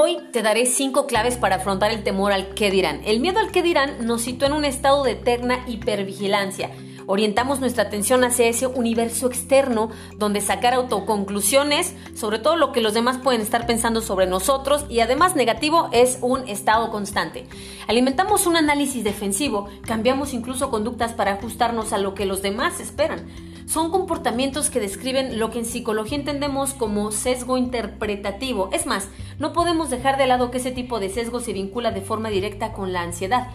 Hoy 0.00 0.18
te 0.30 0.42
daré 0.42 0.66
cinco 0.66 1.08
claves 1.08 1.36
para 1.38 1.56
afrontar 1.56 1.90
el 1.90 2.04
temor 2.04 2.30
al 2.30 2.54
que 2.54 2.70
dirán. 2.70 3.00
El 3.04 3.18
miedo 3.18 3.40
al 3.40 3.50
que 3.50 3.64
dirán 3.64 4.06
nos 4.06 4.22
sitúa 4.22 4.46
en 4.46 4.52
un 4.52 4.64
estado 4.64 5.02
de 5.02 5.10
eterna 5.10 5.64
hipervigilancia. 5.66 6.70
Orientamos 7.06 7.58
nuestra 7.58 7.82
atención 7.82 8.22
hacia 8.22 8.46
ese 8.46 8.68
universo 8.68 9.26
externo 9.26 9.90
donde 10.16 10.40
sacar 10.40 10.72
autoconclusiones 10.74 11.96
sobre 12.14 12.38
todo 12.38 12.54
lo 12.54 12.70
que 12.70 12.80
los 12.80 12.94
demás 12.94 13.18
pueden 13.18 13.40
estar 13.40 13.66
pensando 13.66 14.00
sobre 14.00 14.28
nosotros 14.28 14.84
y 14.88 15.00
además 15.00 15.34
negativo 15.34 15.88
es 15.90 16.18
un 16.20 16.46
estado 16.46 16.90
constante. 16.90 17.48
Alimentamos 17.88 18.46
un 18.46 18.56
análisis 18.56 19.02
defensivo, 19.02 19.68
cambiamos 19.80 20.32
incluso 20.32 20.70
conductas 20.70 21.12
para 21.12 21.32
ajustarnos 21.32 21.92
a 21.92 21.98
lo 21.98 22.14
que 22.14 22.24
los 22.24 22.40
demás 22.40 22.78
esperan 22.78 23.26
son 23.68 23.90
comportamientos 23.90 24.70
que 24.70 24.80
describen 24.80 25.38
lo 25.38 25.50
que 25.50 25.58
en 25.58 25.66
psicología 25.66 26.16
entendemos 26.16 26.72
como 26.72 27.12
sesgo 27.12 27.58
interpretativo. 27.58 28.70
Es 28.72 28.86
más, 28.86 29.08
no 29.38 29.52
podemos 29.52 29.90
dejar 29.90 30.16
de 30.16 30.26
lado 30.26 30.50
que 30.50 30.56
ese 30.56 30.70
tipo 30.70 30.98
de 31.00 31.10
sesgo 31.10 31.40
se 31.40 31.52
vincula 31.52 31.90
de 31.90 32.00
forma 32.00 32.30
directa 32.30 32.72
con 32.72 32.94
la 32.94 33.02
ansiedad. 33.02 33.48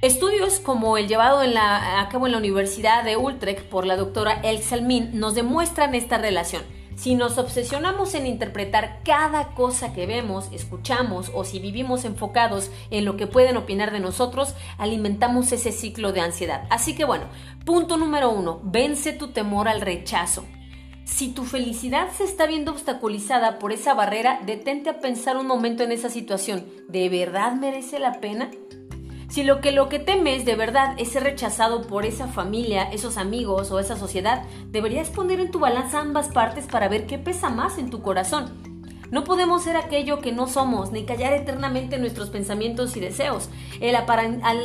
Estudios 0.00 0.60
como 0.60 0.96
el 0.96 1.08
llevado 1.08 1.40
a 1.40 2.08
cabo 2.08 2.26
en 2.26 2.32
la 2.32 2.38
Universidad 2.38 3.02
de 3.02 3.16
Utrecht 3.16 3.64
por 3.64 3.84
la 3.84 3.96
doctora 3.96 4.40
El 4.44 4.62
Salmin 4.62 5.18
nos 5.18 5.34
demuestran 5.34 5.94
esta 5.94 6.16
relación. 6.16 6.62
Si 7.00 7.14
nos 7.14 7.38
obsesionamos 7.38 8.14
en 8.14 8.26
interpretar 8.26 9.00
cada 9.06 9.54
cosa 9.54 9.94
que 9.94 10.04
vemos, 10.04 10.50
escuchamos 10.52 11.30
o 11.32 11.44
si 11.44 11.58
vivimos 11.58 12.04
enfocados 12.04 12.70
en 12.90 13.06
lo 13.06 13.16
que 13.16 13.26
pueden 13.26 13.56
opinar 13.56 13.90
de 13.90 14.00
nosotros, 14.00 14.54
alimentamos 14.76 15.50
ese 15.52 15.72
ciclo 15.72 16.12
de 16.12 16.20
ansiedad. 16.20 16.66
Así 16.68 16.94
que 16.94 17.06
bueno, 17.06 17.24
punto 17.64 17.96
número 17.96 18.30
uno, 18.30 18.60
vence 18.64 19.14
tu 19.14 19.28
temor 19.28 19.66
al 19.66 19.80
rechazo. 19.80 20.44
Si 21.06 21.32
tu 21.32 21.44
felicidad 21.44 22.12
se 22.12 22.24
está 22.24 22.46
viendo 22.46 22.70
obstaculizada 22.70 23.58
por 23.58 23.72
esa 23.72 23.94
barrera, 23.94 24.42
detente 24.44 24.90
a 24.90 25.00
pensar 25.00 25.38
un 25.38 25.46
momento 25.46 25.82
en 25.82 25.92
esa 25.92 26.10
situación. 26.10 26.66
¿De 26.90 27.08
verdad 27.08 27.54
merece 27.54 27.98
la 27.98 28.20
pena? 28.20 28.50
Si 29.30 29.44
lo 29.44 29.60
que 29.60 29.70
lo 29.70 29.88
que 29.88 30.00
temes 30.00 30.44
de 30.44 30.56
verdad 30.56 30.94
es 30.98 31.12
ser 31.12 31.22
rechazado 31.22 31.82
por 31.82 32.04
esa 32.04 32.26
familia, 32.26 32.90
esos 32.90 33.16
amigos 33.16 33.70
o 33.70 33.78
esa 33.78 33.96
sociedad, 33.96 34.42
deberías 34.66 35.08
poner 35.08 35.38
en 35.38 35.52
tu 35.52 35.60
balanza 35.60 36.00
ambas 36.00 36.28
partes 36.30 36.66
para 36.66 36.88
ver 36.88 37.06
qué 37.06 37.16
pesa 37.16 37.48
más 37.48 37.78
en 37.78 37.90
tu 37.90 38.02
corazón. 38.02 38.50
No 39.12 39.22
podemos 39.22 39.62
ser 39.62 39.76
aquello 39.76 40.20
que 40.20 40.32
no 40.32 40.48
somos, 40.48 40.90
ni 40.90 41.04
callar 41.04 41.32
eternamente 41.32 41.98
nuestros 41.98 42.28
pensamientos 42.28 42.96
y 42.96 43.00
deseos. 43.00 43.50
El, 43.80 43.96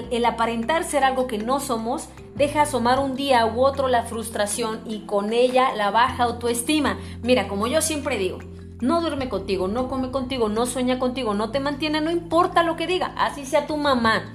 el, 0.09 0.25
aparentar 0.25 0.83
ser 0.83 1.03
algo 1.03 1.27
que 1.27 1.37
no 1.37 1.59
somos 1.59 2.09
deja 2.33 2.63
asomar 2.63 2.97
un 2.97 3.15
día 3.15 3.45
u 3.45 3.63
otro 3.63 3.87
la 3.87 4.03
frustración 4.03 4.81
y 4.87 5.01
con 5.01 5.31
ella 5.31 5.75
la 5.75 5.91
baja 5.91 6.23
autoestima. 6.23 6.97
Mira, 7.21 7.47
como 7.47 7.67
yo 7.67 7.81
siempre 7.81 8.17
digo, 8.17 8.39
no 8.81 8.99
duerme 8.99 9.29
contigo, 9.29 9.67
no 9.67 9.87
come 9.87 10.09
contigo, 10.09 10.49
no 10.49 10.65
sueña 10.65 10.97
contigo, 10.97 11.35
no 11.35 11.51
te 11.51 11.59
mantiene, 11.59 12.01
no 12.01 12.09
importa 12.09 12.63
lo 12.63 12.75
que 12.75 12.87
diga, 12.87 13.13
así 13.15 13.45
sea 13.45 13.67
tu 13.67 13.77
mamá. 13.77 14.31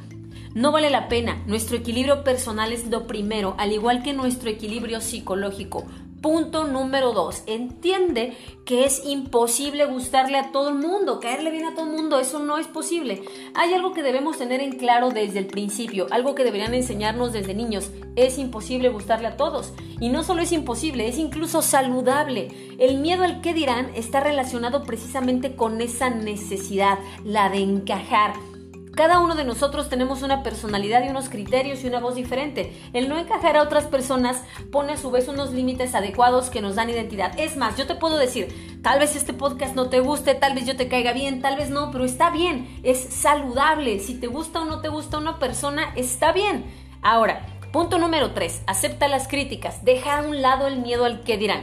No 0.55 0.73
vale 0.73 0.91
la 0.91 1.09
pena. 1.09 1.41
Nuestro 1.47 1.77
equilibrio 1.77 2.25
personal 2.25 2.73
es 2.73 2.89
lo 2.89 3.07
primero, 3.07 3.55
al 3.57 3.73
igual 3.73 4.03
que 4.03 4.13
nuestro 4.13 4.51
equilibrio 4.51 5.01
psicológico. 5.01 5.85
Punto 6.21 6.65
número 6.65 7.13
dos, 7.13 7.45
entiende 7.47 8.37
que 8.67 8.85
es 8.85 9.07
imposible 9.07 9.87
gustarle 9.87 10.37
a 10.37 10.53
todo 10.53 10.69
el 10.69 10.75
mundo, 10.75 11.19
caerle 11.19 11.51
bien 11.51 11.65
a 11.65 11.75
todo 11.75 11.87
el 11.87 11.97
mundo, 11.97 12.19
eso 12.19 12.41
no 12.41 12.59
es 12.59 12.67
posible. 12.67 13.23
Hay 13.55 13.73
algo 13.73 13.95
que 13.95 14.03
debemos 14.03 14.37
tener 14.37 14.61
en 14.61 14.77
claro 14.77 15.11
desde 15.11 15.39
el 15.39 15.47
principio, 15.47 16.09
algo 16.11 16.35
que 16.35 16.45
deberían 16.45 16.75
enseñarnos 16.75 17.33
desde 17.33 17.55
niños, 17.55 17.91
es 18.17 18.37
imposible 18.37 18.91
gustarle 18.91 19.29
a 19.29 19.37
todos. 19.39 19.73
Y 19.99 20.11
no 20.11 20.23
solo 20.23 20.43
es 20.43 20.53
imposible, 20.53 21.09
es 21.09 21.17
incluso 21.17 21.63
saludable. 21.63 22.49
El 22.79 22.99
miedo 22.99 23.25
al 23.25 23.41
que 23.41 23.55
dirán 23.55 23.91
está 23.95 24.21
relacionado 24.21 24.83
precisamente 24.83 25.57
con 25.57 25.81
esa 25.81 26.11
necesidad, 26.11 26.99
la 27.25 27.49
de 27.49 27.61
encajar 27.61 28.35
cada 29.01 29.19
uno 29.19 29.35
de 29.35 29.45
nosotros 29.45 29.89
tenemos 29.89 30.21
una 30.21 30.43
personalidad 30.43 31.03
y 31.03 31.09
unos 31.09 31.31
criterios 31.31 31.83
y 31.83 31.87
una 31.87 32.01
voz 32.01 32.17
diferente. 32.17 32.79
El 32.93 33.09
no 33.09 33.19
encajar 33.19 33.57
a 33.57 33.63
otras 33.63 33.85
personas 33.85 34.43
pone 34.71 34.93
a 34.93 34.99
su 34.99 35.11
vez 35.11 35.27
unos 35.27 35.55
límites 35.55 35.95
adecuados 35.95 36.51
que 36.51 36.61
nos 36.61 36.75
dan 36.75 36.91
identidad. 36.91 37.33
Es 37.39 37.57
más, 37.57 37.79
yo 37.79 37.87
te 37.87 37.95
puedo 37.95 38.19
decir, 38.19 38.79
tal 38.83 38.99
vez 38.99 39.17
este 39.17 39.33
podcast 39.33 39.75
no 39.75 39.89
te 39.89 40.01
guste, 40.01 40.35
tal 40.35 40.55
vez 40.55 40.67
yo 40.67 40.77
te 40.77 40.89
caiga 40.89 41.15
bien, 41.15 41.41
tal 41.41 41.57
vez 41.57 41.71
no, 41.71 41.91
pero 41.91 42.05
está 42.05 42.29
bien, 42.29 42.79
es 42.83 42.99
saludable. 43.01 44.01
Si 44.01 44.21
te 44.21 44.27
gusta 44.27 44.61
o 44.61 44.65
no 44.67 44.83
te 44.83 44.91
gusta 44.91 45.17
una 45.17 45.39
persona, 45.39 45.95
está 45.97 46.33
bien. 46.33 46.67
Ahora, 47.01 47.47
punto 47.73 47.99
número 47.99 48.33
3, 48.33 48.65
acepta 48.67 49.09
las 49.09 49.29
críticas, 49.29 49.83
deja 49.83 50.19
a 50.19 50.23
un 50.29 50.43
lado 50.43 50.67
el 50.67 50.77
miedo 50.77 51.07
al 51.07 51.23
que 51.23 51.39
dirán. 51.39 51.63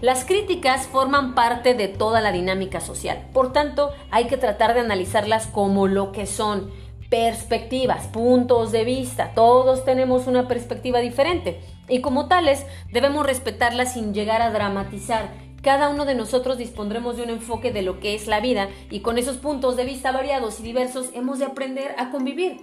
Las 0.00 0.24
críticas 0.24 0.86
forman 0.86 1.34
parte 1.34 1.74
de 1.74 1.88
toda 1.88 2.20
la 2.20 2.30
dinámica 2.30 2.80
social, 2.80 3.26
por 3.32 3.52
tanto 3.52 3.90
hay 4.12 4.28
que 4.28 4.36
tratar 4.36 4.74
de 4.74 4.80
analizarlas 4.80 5.48
como 5.48 5.88
lo 5.88 6.12
que 6.12 6.24
son, 6.24 6.70
perspectivas, 7.10 8.06
puntos 8.08 8.70
de 8.72 8.84
vista, 8.84 9.32
todos 9.34 9.84
tenemos 9.84 10.26
una 10.26 10.46
perspectiva 10.46 11.00
diferente 11.00 11.60
y 11.88 12.00
como 12.00 12.28
tales 12.28 12.66
debemos 12.92 13.24
respetarlas 13.24 13.94
sin 13.94 14.12
llegar 14.12 14.42
a 14.42 14.50
dramatizar. 14.50 15.30
Cada 15.62 15.88
uno 15.88 16.04
de 16.04 16.14
nosotros 16.14 16.58
dispondremos 16.58 17.16
de 17.16 17.24
un 17.24 17.30
enfoque 17.30 17.72
de 17.72 17.82
lo 17.82 17.98
que 17.98 18.14
es 18.14 18.26
la 18.26 18.40
vida 18.40 18.68
y 18.90 19.00
con 19.00 19.18
esos 19.18 19.38
puntos 19.38 19.76
de 19.76 19.84
vista 19.84 20.12
variados 20.12 20.60
y 20.60 20.62
diversos 20.62 21.10
hemos 21.14 21.38
de 21.38 21.46
aprender 21.46 21.94
a 21.98 22.10
convivir, 22.10 22.58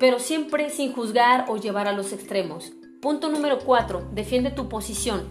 pero 0.00 0.18
siempre 0.18 0.70
sin 0.70 0.92
juzgar 0.92 1.44
o 1.48 1.58
llevar 1.58 1.86
a 1.86 1.92
los 1.92 2.12
extremos. 2.12 2.72
Punto 3.00 3.28
número 3.28 3.60
4. 3.60 4.08
Defiende 4.12 4.50
tu 4.50 4.68
posición. 4.68 5.28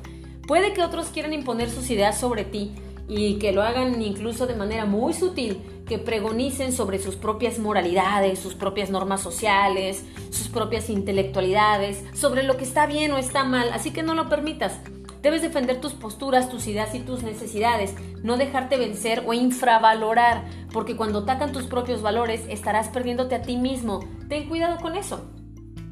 Puede 0.47 0.74
que 0.74 0.81
otros 0.81 1.08
quieran 1.08 1.34
imponer 1.34 1.69
sus 1.69 1.90
ideas 1.90 2.19
sobre 2.19 2.46
ti 2.46 2.74
y 3.08 3.40
que 3.40 3.52
lo 3.52 3.63
hagan 3.63 4.02
incluso 4.02 4.47
de 4.47 4.56
manera 4.56 4.85
muy 4.85 5.13
sutil, 5.13 5.62
que 5.89 5.97
pregonicen 5.97 6.72
sobre 6.72 7.00
sus 7.00 7.16
propias 7.16 7.57
moralidades, 7.57 8.38
sus 8.38 8.53
propias 8.53 8.91
normas 8.91 9.22
sociales, 9.22 10.05
sus 10.29 10.47
propias 10.47 10.88
intelectualidades, 10.89 12.05
sobre 12.13 12.44
lo 12.44 12.57
que 12.57 12.63
está 12.63 12.85
bien 12.85 13.11
o 13.11 13.17
está 13.17 13.44
mal, 13.44 13.72
así 13.73 13.89
que 13.89 14.03
no 14.03 14.13
lo 14.13 14.29
permitas. 14.29 14.79
Debes 15.23 15.41
defender 15.41 15.81
tus 15.81 15.94
posturas, 15.94 16.47
tus 16.47 16.67
ideas 16.67 16.94
y 16.94 16.99
tus 16.99 17.23
necesidades, 17.23 17.95
no 18.22 18.38
dejarte 18.38 18.78
vencer 18.78 19.23
o 19.25 19.33
infravalorar, 19.33 20.45
porque 20.72 20.95
cuando 20.95 21.19
atacan 21.19 21.51
tus 21.51 21.66
propios 21.66 22.03
valores 22.03 22.45
estarás 22.47 22.89
perdiéndote 22.89 23.33
a 23.33 23.41
ti 23.41 23.57
mismo. 23.57 23.99
Ten 24.29 24.47
cuidado 24.47 24.78
con 24.78 24.95
eso. 24.95 25.38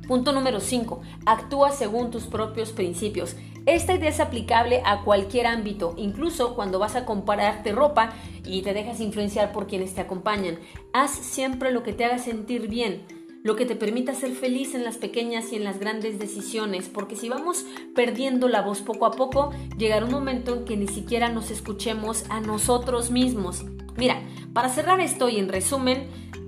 Punto 0.08 0.32
número 0.32 0.62
5. 0.62 1.02
Actúa 1.26 1.72
según 1.72 2.12
tus 2.12 2.28
propios 2.28 2.72
principios. 2.72 3.36
Esta 3.66 3.94
idea 3.94 4.10
es 4.10 4.22
aplicable 4.22 4.82
a 4.86 5.04
cualquier 5.04 5.48
ámbito, 5.48 5.94
incluso 5.98 6.56
cuando 6.56 6.80
vas 6.80 6.96
a 6.96 7.04
compararte 7.04 7.74
ropa 7.74 8.14
y 8.46 8.62
te 8.62 8.74
dejas 8.74 9.02
influenciar 9.02 9.52
por 9.52 9.68
quienes 9.68 9.94
te 9.94 10.00
acompañan. 10.00 10.60
Haz 10.94 11.12
siempre 11.12 11.74
lo 11.74 11.84
que 11.84 11.92
te 11.92 12.06
haga 12.06 12.20
sentir 12.20 12.70
bien, 12.70 13.02
lo 13.44 13.58
que 13.58 13.66
te 13.66 13.76
permita 13.76 14.16
ser 14.16 14.32
feliz 14.32 14.74
en 14.74 14.86
las 14.86 14.96
pequeñas 14.96 15.52
y 15.52 15.58
en 15.58 15.66
las 15.66 15.80
grandes 15.80 16.20
decisiones, 16.20 16.88
porque 16.88 17.18
si 17.18 17.28
vamos 17.28 17.66
perdiendo 17.94 18.48
la 18.48 18.62
voz 18.62 18.80
poco 18.80 19.06
a 19.06 19.12
poco, 19.12 19.52
llegará 19.78 20.06
un 20.06 20.12
momento 20.12 20.56
en 20.56 20.64
que 20.64 20.78
ni 20.78 20.88
siquiera 20.88 21.28
nos 21.28 21.52
escuchemos 21.52 22.24
a 22.30 22.40
nosotros 22.40 23.12
mismos. 23.12 23.66
Mira, 23.98 24.22
para 24.54 24.70
cerrar 24.70 25.02
esto 25.02 25.28
y 25.28 25.38
en 25.38 25.50
resumen, 25.50 26.08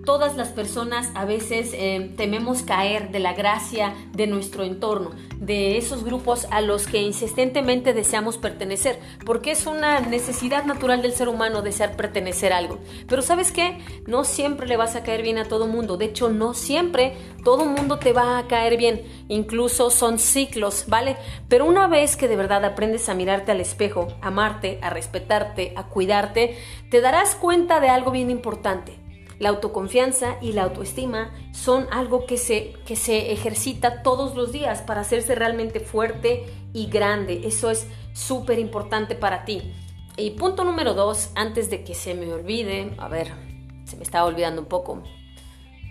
todas 0.09 0.35
las 0.35 0.47
personas 0.47 1.11
a 1.13 1.23
veces 1.23 1.69
eh, 1.71 2.11
tememos 2.17 2.63
caer 2.63 3.11
de 3.11 3.19
la 3.19 3.33
gracia 3.33 3.93
de 4.11 4.25
nuestro 4.25 4.63
entorno, 4.63 5.11
de 5.37 5.77
esos 5.77 6.03
grupos 6.03 6.47
a 6.49 6.61
los 6.61 6.87
que 6.87 6.99
insistentemente 6.99 7.93
deseamos 7.93 8.39
pertenecer, 8.39 8.99
porque 9.23 9.51
es 9.51 9.67
una 9.67 9.99
necesidad 9.99 10.65
natural 10.65 11.03
del 11.03 11.13
ser 11.13 11.29
humano 11.29 11.61
desear 11.61 11.95
pertenecer 11.95 12.53
a 12.53 12.57
algo. 12.57 12.79
Pero 13.07 13.21
sabes 13.21 13.51
qué, 13.51 13.77
no 14.07 14.23
siempre 14.23 14.65
le 14.65 14.77
vas 14.77 14.95
a 14.95 15.03
caer 15.03 15.21
bien 15.21 15.37
a 15.37 15.45
todo 15.45 15.67
mundo, 15.67 15.95
de 15.95 16.05
hecho 16.05 16.29
no 16.29 16.55
siempre 16.55 17.13
todo 17.43 17.65
mundo 17.65 17.99
te 17.99 18.11
va 18.11 18.39
a 18.39 18.47
caer 18.47 18.77
bien, 18.77 19.03
incluso 19.27 19.91
son 19.91 20.17
ciclos, 20.17 20.85
¿vale? 20.87 21.17
Pero 21.49 21.67
una 21.67 21.85
vez 21.85 22.17
que 22.17 22.27
de 22.27 22.35
verdad 22.35 22.65
aprendes 22.65 23.09
a 23.09 23.13
mirarte 23.13 23.51
al 23.51 23.61
espejo, 23.61 24.07
a 24.21 24.29
amarte, 24.29 24.79
a 24.81 24.89
respetarte, 24.89 25.73
a 25.75 25.83
cuidarte, 25.83 26.57
te 26.89 26.99
darás 26.99 27.35
cuenta 27.35 27.79
de 27.79 27.89
algo 27.89 28.09
bien 28.09 28.31
importante 28.31 28.98
la 29.39 29.49
autoconfianza 29.49 30.37
y 30.41 30.51
la 30.51 30.63
autoestima 30.63 31.33
son 31.53 31.87
algo 31.91 32.25
que 32.25 32.37
se, 32.37 32.73
que 32.85 32.95
se 32.95 33.31
ejercita 33.31 34.03
todos 34.03 34.35
los 34.35 34.51
días 34.51 34.81
para 34.81 35.01
hacerse 35.01 35.33
realmente 35.33 35.79
fuerte 35.79 36.45
y 36.73 36.87
grande. 36.87 37.41
Eso 37.45 37.71
es 37.71 37.87
súper 38.13 38.59
importante 38.59 39.15
para 39.15 39.45
ti. 39.45 39.73
Y 40.17 40.31
punto 40.31 40.65
número 40.65 40.93
dos, 40.93 41.31
antes 41.35 41.69
de 41.69 41.83
que 41.85 41.95
se 41.95 42.13
me 42.13 42.31
olvide, 42.31 42.93
a 42.97 43.07
ver, 43.07 43.31
se 43.85 43.95
me 43.95 44.03
estaba 44.03 44.25
olvidando 44.25 44.61
un 44.61 44.67
poco. 44.67 45.01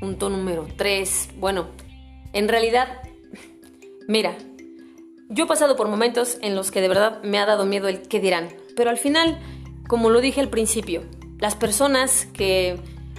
Punto 0.00 0.29
número 0.29 0.67
tres, 0.77 1.31
bueno, 1.39 1.69
en 2.35 2.49
realidad, 2.49 3.00
mira, 4.06 4.37
yo 5.31 5.45
he 5.45 5.49
pasado 5.49 5.77
por 5.77 5.89
momentos 5.89 6.37
en 6.43 6.55
los 6.55 6.71
que 6.71 6.83
de 6.83 6.89
verdad 6.89 7.23
me 7.23 7.39
ha 7.39 7.47
dado 7.47 7.65
miedo 7.65 7.89
el 7.89 8.03
qué 8.03 8.21
dirán, 8.21 8.49
pero 8.77 8.91
al 8.91 8.99
final, 8.99 9.39
como 9.89 10.11
lo 10.11 10.21
dije 10.21 10.41
al 10.41 10.50
principio, 10.50 11.03
las 11.39 11.55
personas 11.55 12.27
que 12.27 12.79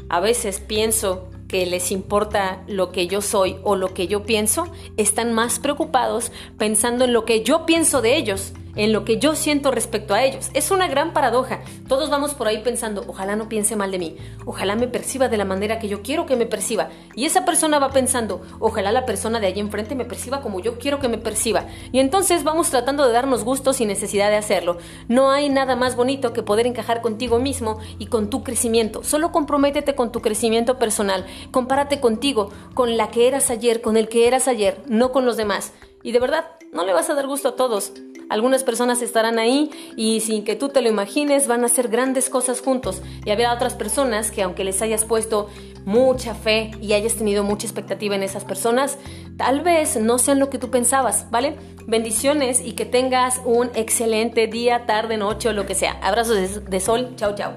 a 0.09 0.19
veces 0.19 0.59
pienso 0.59 1.29
que 1.47 1.65
les 1.65 1.91
importa 1.91 2.63
lo 2.67 2.91
que 2.91 3.07
yo 3.07 3.21
soy 3.21 3.57
o 3.63 3.75
lo 3.75 3.93
que 3.93 4.07
yo 4.07 4.23
pienso, 4.23 4.67
están 4.97 5.33
más 5.33 5.59
preocupados 5.59 6.31
pensando 6.57 7.05
en 7.05 7.13
lo 7.13 7.25
que 7.25 7.43
yo 7.43 7.65
pienso 7.65 8.01
de 8.01 8.17
ellos 8.17 8.53
en 8.79 8.93
lo 8.93 9.03
que 9.03 9.17
yo 9.17 9.35
siento 9.35 9.71
respecto 9.71 10.13
a 10.13 10.23
ellos. 10.23 10.49
Es 10.53 10.71
una 10.71 10.87
gran 10.87 11.11
paradoja. 11.11 11.59
Todos 11.89 12.09
vamos 12.09 12.33
por 12.33 12.47
ahí 12.47 12.59
pensando, 12.59 13.03
ojalá 13.07 13.35
no 13.35 13.49
piense 13.49 13.75
mal 13.75 13.91
de 13.91 13.99
mí, 13.99 14.15
ojalá 14.45 14.77
me 14.77 14.87
perciba 14.87 15.27
de 15.27 15.35
la 15.35 15.43
manera 15.43 15.79
que 15.79 15.89
yo 15.89 16.01
quiero 16.01 16.25
que 16.25 16.37
me 16.37 16.45
perciba. 16.45 16.87
Y 17.13 17.25
esa 17.25 17.43
persona 17.43 17.77
va 17.77 17.91
pensando, 17.91 18.41
ojalá 18.59 18.93
la 18.93 19.05
persona 19.05 19.41
de 19.41 19.47
allí 19.47 19.59
enfrente 19.59 19.95
me 19.95 20.05
perciba 20.05 20.39
como 20.39 20.61
yo 20.61 20.79
quiero 20.79 20.99
que 20.99 21.09
me 21.09 21.17
perciba. 21.17 21.65
Y 21.91 21.99
entonces 21.99 22.45
vamos 22.45 22.69
tratando 22.69 23.05
de 23.05 23.11
darnos 23.11 23.43
gusto 23.43 23.73
sin 23.73 23.89
necesidad 23.89 24.29
de 24.29 24.37
hacerlo. 24.37 24.77
No 25.09 25.29
hay 25.29 25.49
nada 25.49 25.75
más 25.75 25.97
bonito 25.97 26.31
que 26.31 26.41
poder 26.41 26.65
encajar 26.65 27.01
contigo 27.01 27.37
mismo 27.37 27.79
y 27.97 28.05
con 28.05 28.29
tu 28.29 28.45
crecimiento. 28.45 29.03
Solo 29.03 29.33
comprométete 29.33 29.93
con 29.93 30.13
tu 30.13 30.21
crecimiento 30.21 30.79
personal. 30.79 31.25
Compárate 31.51 31.99
contigo, 31.99 32.49
con 32.75 32.95
la 32.95 33.11
que 33.11 33.27
eras 33.27 33.49
ayer, 33.49 33.81
con 33.81 33.97
el 33.97 34.07
que 34.07 34.25
eras 34.25 34.47
ayer, 34.47 34.81
no 34.87 35.11
con 35.11 35.25
los 35.25 35.35
demás. 35.35 35.73
Y 36.01 36.13
de 36.13 36.19
verdad, 36.19 36.45
no 36.71 36.85
le 36.85 36.93
vas 36.93 37.09
a 37.09 37.13
dar 37.15 37.27
gusto 37.27 37.49
a 37.49 37.55
todos. 37.57 37.91
Algunas 38.29 38.63
personas 38.63 39.01
estarán 39.01 39.39
ahí 39.39 39.71
y 39.95 40.19
sin 40.21 40.43
que 40.43 40.55
tú 40.55 40.69
te 40.69 40.81
lo 40.81 40.89
imagines 40.89 41.47
van 41.47 41.63
a 41.63 41.65
hacer 41.65 41.89
grandes 41.89 42.29
cosas 42.29 42.61
juntos. 42.61 43.01
Y 43.25 43.31
habrá 43.31 43.53
otras 43.53 43.73
personas 43.73 44.31
que 44.31 44.43
aunque 44.43 44.63
les 44.63 44.81
hayas 44.81 45.03
puesto 45.03 45.49
mucha 45.85 46.35
fe 46.35 46.71
y 46.81 46.93
hayas 46.93 47.15
tenido 47.15 47.43
mucha 47.43 47.65
expectativa 47.65 48.15
en 48.15 48.23
esas 48.23 48.45
personas, 48.45 48.97
tal 49.37 49.61
vez 49.61 49.97
no 49.97 50.19
sean 50.19 50.39
lo 50.39 50.49
que 50.49 50.59
tú 50.59 50.69
pensabas, 50.69 51.29
¿vale? 51.31 51.55
Bendiciones 51.87 52.61
y 52.63 52.73
que 52.73 52.85
tengas 52.85 53.41
un 53.45 53.71
excelente 53.73 54.47
día, 54.47 54.85
tarde, 54.85 55.17
noche 55.17 55.49
o 55.49 55.53
lo 55.53 55.65
que 55.65 55.75
sea. 55.75 55.93
Abrazos 56.01 56.63
de, 56.69 56.79
sol. 56.79 57.13
Chao, 57.15 57.33
chao. 57.35 57.53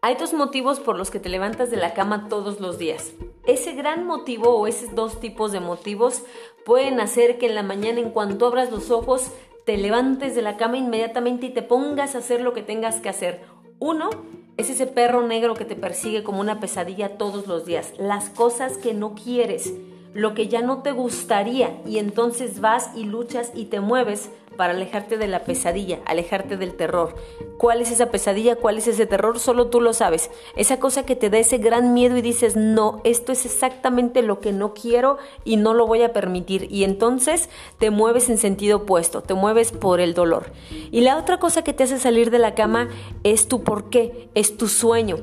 Hay 0.00 0.14
dos 0.14 0.32
motivos 0.32 0.78
por 0.78 0.96
los 0.96 1.10
que 1.10 1.18
te 1.18 1.28
levantas 1.28 1.72
de 1.72 1.76
la 1.76 1.92
cama 1.92 2.28
todos 2.28 2.60
los 2.60 2.78
días. 2.78 3.10
Ese 3.46 3.72
gran 3.72 4.06
motivo 4.06 4.50
o 4.50 4.68
esos 4.68 4.94
dos 4.94 5.18
tipos 5.18 5.50
de 5.50 5.58
motivos 5.58 6.22
pueden 6.64 7.00
hacer 7.00 7.36
que 7.36 7.46
en 7.46 7.56
la 7.56 7.64
mañana 7.64 7.98
en 7.98 8.10
cuanto 8.10 8.46
abras 8.46 8.70
los 8.70 8.92
ojos 8.92 9.32
te 9.66 9.76
levantes 9.76 10.36
de 10.36 10.42
la 10.42 10.56
cama 10.56 10.76
inmediatamente 10.76 11.46
y 11.46 11.50
te 11.50 11.62
pongas 11.62 12.14
a 12.14 12.18
hacer 12.18 12.42
lo 12.42 12.52
que 12.52 12.62
tengas 12.62 13.00
que 13.00 13.08
hacer. 13.08 13.40
Uno 13.80 14.10
es 14.56 14.70
ese 14.70 14.86
perro 14.86 15.26
negro 15.26 15.54
que 15.54 15.64
te 15.64 15.74
persigue 15.74 16.22
como 16.22 16.40
una 16.40 16.60
pesadilla 16.60 17.18
todos 17.18 17.48
los 17.48 17.66
días. 17.66 17.92
Las 17.98 18.30
cosas 18.30 18.78
que 18.78 18.94
no 18.94 19.16
quieres, 19.16 19.74
lo 20.14 20.32
que 20.32 20.46
ya 20.46 20.62
no 20.62 20.82
te 20.82 20.92
gustaría 20.92 21.82
y 21.84 21.98
entonces 21.98 22.60
vas 22.60 22.90
y 22.94 23.02
luchas 23.02 23.50
y 23.52 23.64
te 23.64 23.80
mueves 23.80 24.30
para 24.58 24.72
alejarte 24.72 25.18
de 25.18 25.28
la 25.28 25.44
pesadilla, 25.44 26.00
alejarte 26.04 26.56
del 26.56 26.74
terror. 26.74 27.14
¿Cuál 27.58 27.80
es 27.80 27.92
esa 27.92 28.10
pesadilla? 28.10 28.56
¿Cuál 28.56 28.78
es 28.78 28.88
ese 28.88 29.06
terror? 29.06 29.38
Solo 29.38 29.68
tú 29.68 29.80
lo 29.80 29.92
sabes. 29.92 30.32
Esa 30.56 30.80
cosa 30.80 31.06
que 31.06 31.14
te 31.14 31.30
da 31.30 31.38
ese 31.38 31.58
gran 31.58 31.94
miedo 31.94 32.16
y 32.16 32.22
dices, 32.22 32.56
no, 32.56 33.00
esto 33.04 33.30
es 33.30 33.46
exactamente 33.46 34.20
lo 34.20 34.40
que 34.40 34.52
no 34.52 34.74
quiero 34.74 35.18
y 35.44 35.58
no 35.58 35.74
lo 35.74 35.86
voy 35.86 36.02
a 36.02 36.12
permitir. 36.12 36.66
Y 36.72 36.82
entonces 36.82 37.48
te 37.78 37.90
mueves 37.90 38.28
en 38.30 38.36
sentido 38.36 38.78
opuesto, 38.78 39.22
te 39.22 39.34
mueves 39.34 39.70
por 39.70 40.00
el 40.00 40.12
dolor. 40.12 40.50
Y 40.90 41.02
la 41.02 41.18
otra 41.18 41.38
cosa 41.38 41.62
que 41.62 41.72
te 41.72 41.84
hace 41.84 42.00
salir 42.00 42.32
de 42.32 42.40
la 42.40 42.56
cama 42.56 42.88
es 43.22 43.46
tu 43.46 43.62
por 43.62 43.90
qué, 43.90 44.28
es 44.34 44.56
tu 44.56 44.66
sueño 44.66 45.18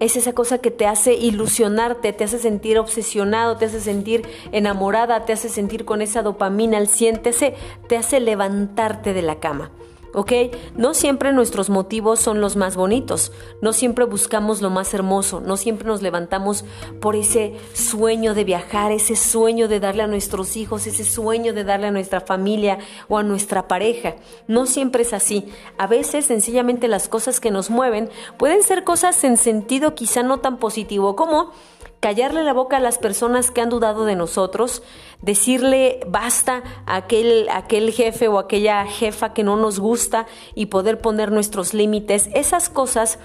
es 0.00 0.16
esa 0.16 0.32
cosa 0.32 0.58
que 0.58 0.70
te 0.70 0.86
hace 0.86 1.14
ilusionarte, 1.14 2.12
te 2.12 2.24
hace 2.24 2.38
sentir 2.38 2.78
obsesionado, 2.78 3.58
te 3.58 3.66
hace 3.66 3.80
sentir 3.80 4.26
enamorada, 4.50 5.26
te 5.26 5.34
hace 5.34 5.50
sentir 5.50 5.84
con 5.84 6.00
esa 6.00 6.22
dopamina 6.22 6.78
al 6.78 6.88
100, 6.88 7.22
te 7.22 7.96
hace, 7.96 8.20
levantarte 8.20 9.12
de 9.12 9.22
la 9.22 9.38
cama. 9.38 9.70
¿Ok? 10.14 10.32
No 10.76 10.94
siempre 10.94 11.32
nuestros 11.32 11.70
motivos 11.70 12.20
son 12.20 12.40
los 12.40 12.56
más 12.56 12.76
bonitos, 12.76 13.32
no 13.60 13.72
siempre 13.72 14.04
buscamos 14.04 14.60
lo 14.62 14.70
más 14.70 14.92
hermoso, 14.94 15.40
no 15.40 15.56
siempre 15.56 15.86
nos 15.86 16.02
levantamos 16.02 16.64
por 17.00 17.16
ese 17.16 17.56
sueño 17.72 18.34
de 18.34 18.44
viajar, 18.44 18.92
ese 18.92 19.16
sueño 19.16 19.68
de 19.68 19.80
darle 19.80 20.02
a 20.02 20.06
nuestros 20.06 20.56
hijos, 20.56 20.86
ese 20.86 21.04
sueño 21.04 21.52
de 21.52 21.64
darle 21.64 21.88
a 21.88 21.92
nuestra 21.92 22.20
familia 22.20 22.78
o 23.08 23.18
a 23.18 23.22
nuestra 23.22 23.68
pareja. 23.68 24.16
No 24.46 24.66
siempre 24.66 25.02
es 25.02 25.12
así. 25.12 25.48
A 25.78 25.86
veces 25.86 26.26
sencillamente 26.26 26.88
las 26.88 27.08
cosas 27.08 27.40
que 27.40 27.50
nos 27.50 27.70
mueven 27.70 28.10
pueden 28.38 28.62
ser 28.62 28.84
cosas 28.84 29.22
en 29.24 29.36
sentido 29.36 29.94
quizá 29.94 30.22
no 30.22 30.38
tan 30.38 30.58
positivo 30.58 31.16
como 31.16 31.52
callarle 32.00 32.42
la 32.42 32.54
boca 32.54 32.78
a 32.78 32.80
las 32.80 32.98
personas 32.98 33.50
que 33.50 33.60
han 33.60 33.68
dudado 33.68 34.04
de 34.04 34.16
nosotros, 34.16 34.82
decirle 35.20 36.00
basta 36.08 36.62
a 36.86 36.96
aquel, 36.96 37.48
aquel 37.50 37.92
jefe 37.92 38.26
o 38.28 38.38
aquella 38.38 38.84
jefa 38.86 39.34
que 39.34 39.44
no 39.44 39.56
nos 39.56 39.78
gusta 39.78 40.26
y 40.54 40.66
poder 40.66 40.98
poner 40.98 41.30
nuestros 41.30 41.74
límites, 41.74 42.30
esas 42.34 42.70
cosas 42.70 43.18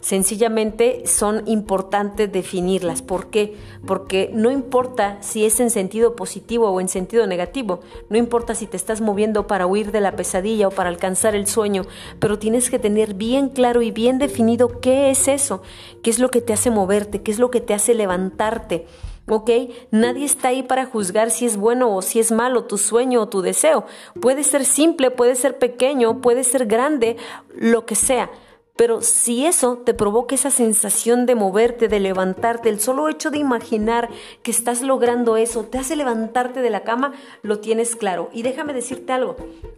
Sencillamente 0.00 1.02
son 1.06 1.46
importantes 1.46 2.32
definirlas. 2.32 3.02
¿Por 3.02 3.28
qué? 3.28 3.56
Porque 3.86 4.30
no 4.32 4.50
importa 4.50 5.18
si 5.20 5.44
es 5.44 5.60
en 5.60 5.70
sentido 5.70 6.16
positivo 6.16 6.70
o 6.70 6.80
en 6.80 6.88
sentido 6.88 7.26
negativo, 7.26 7.80
no 8.08 8.16
importa 8.16 8.54
si 8.54 8.66
te 8.66 8.76
estás 8.76 9.02
moviendo 9.02 9.46
para 9.46 9.66
huir 9.66 9.92
de 9.92 10.00
la 10.00 10.16
pesadilla 10.16 10.68
o 10.68 10.70
para 10.70 10.88
alcanzar 10.88 11.34
el 11.34 11.46
sueño, 11.46 11.84
pero 12.18 12.38
tienes 12.38 12.70
que 12.70 12.78
tener 12.78 13.14
bien 13.14 13.50
claro 13.50 13.82
y 13.82 13.90
bien 13.90 14.18
definido 14.18 14.80
qué 14.80 15.10
es 15.10 15.28
eso, 15.28 15.62
qué 16.02 16.10
es 16.10 16.18
lo 16.18 16.30
que 16.30 16.40
te 16.40 16.54
hace 16.54 16.70
moverte, 16.70 17.22
qué 17.22 17.30
es 17.30 17.38
lo 17.38 17.50
que 17.50 17.60
te 17.60 17.74
hace 17.74 17.94
levantarte. 17.94 18.86
¿ok? 19.28 19.50
Nadie 19.90 20.24
está 20.24 20.48
ahí 20.48 20.62
para 20.62 20.86
juzgar 20.86 21.30
si 21.30 21.46
es 21.46 21.56
bueno 21.56 21.94
o 21.94 22.02
si 22.02 22.18
es 22.18 22.32
malo 22.32 22.64
tu 22.64 22.78
sueño 22.78 23.22
o 23.22 23.28
tu 23.28 23.42
deseo. 23.42 23.84
Puede 24.20 24.44
ser 24.44 24.64
simple, 24.64 25.10
puede 25.10 25.36
ser 25.36 25.58
pequeño, 25.58 26.20
puede 26.20 26.42
ser 26.42 26.66
grande, 26.66 27.16
lo 27.54 27.86
que 27.86 27.94
sea. 27.94 28.30
Pero 28.76 29.02
si 29.02 29.44
eso 29.44 29.78
te 29.78 29.92
provoca 29.92 30.34
esa 30.34 30.50
sensación 30.50 31.26
de 31.26 31.34
moverte, 31.34 31.88
de 31.88 32.00
levantarte, 32.00 32.68
el 32.68 32.80
solo 32.80 33.08
hecho 33.08 33.30
de 33.30 33.38
imaginar 33.38 34.08
que 34.42 34.50
estás 34.50 34.80
logrando 34.80 35.36
eso 35.36 35.64
te 35.64 35.78
hace 35.78 35.96
levantarte 35.96 36.62
de 36.62 36.70
la 36.70 36.80
cama, 36.80 37.12
lo 37.42 37.58
tienes 37.58 37.94
claro. 37.94 38.30
Y 38.32 38.42
déjame 38.42 38.72
decirte 38.72 39.12
algo, 39.12 39.36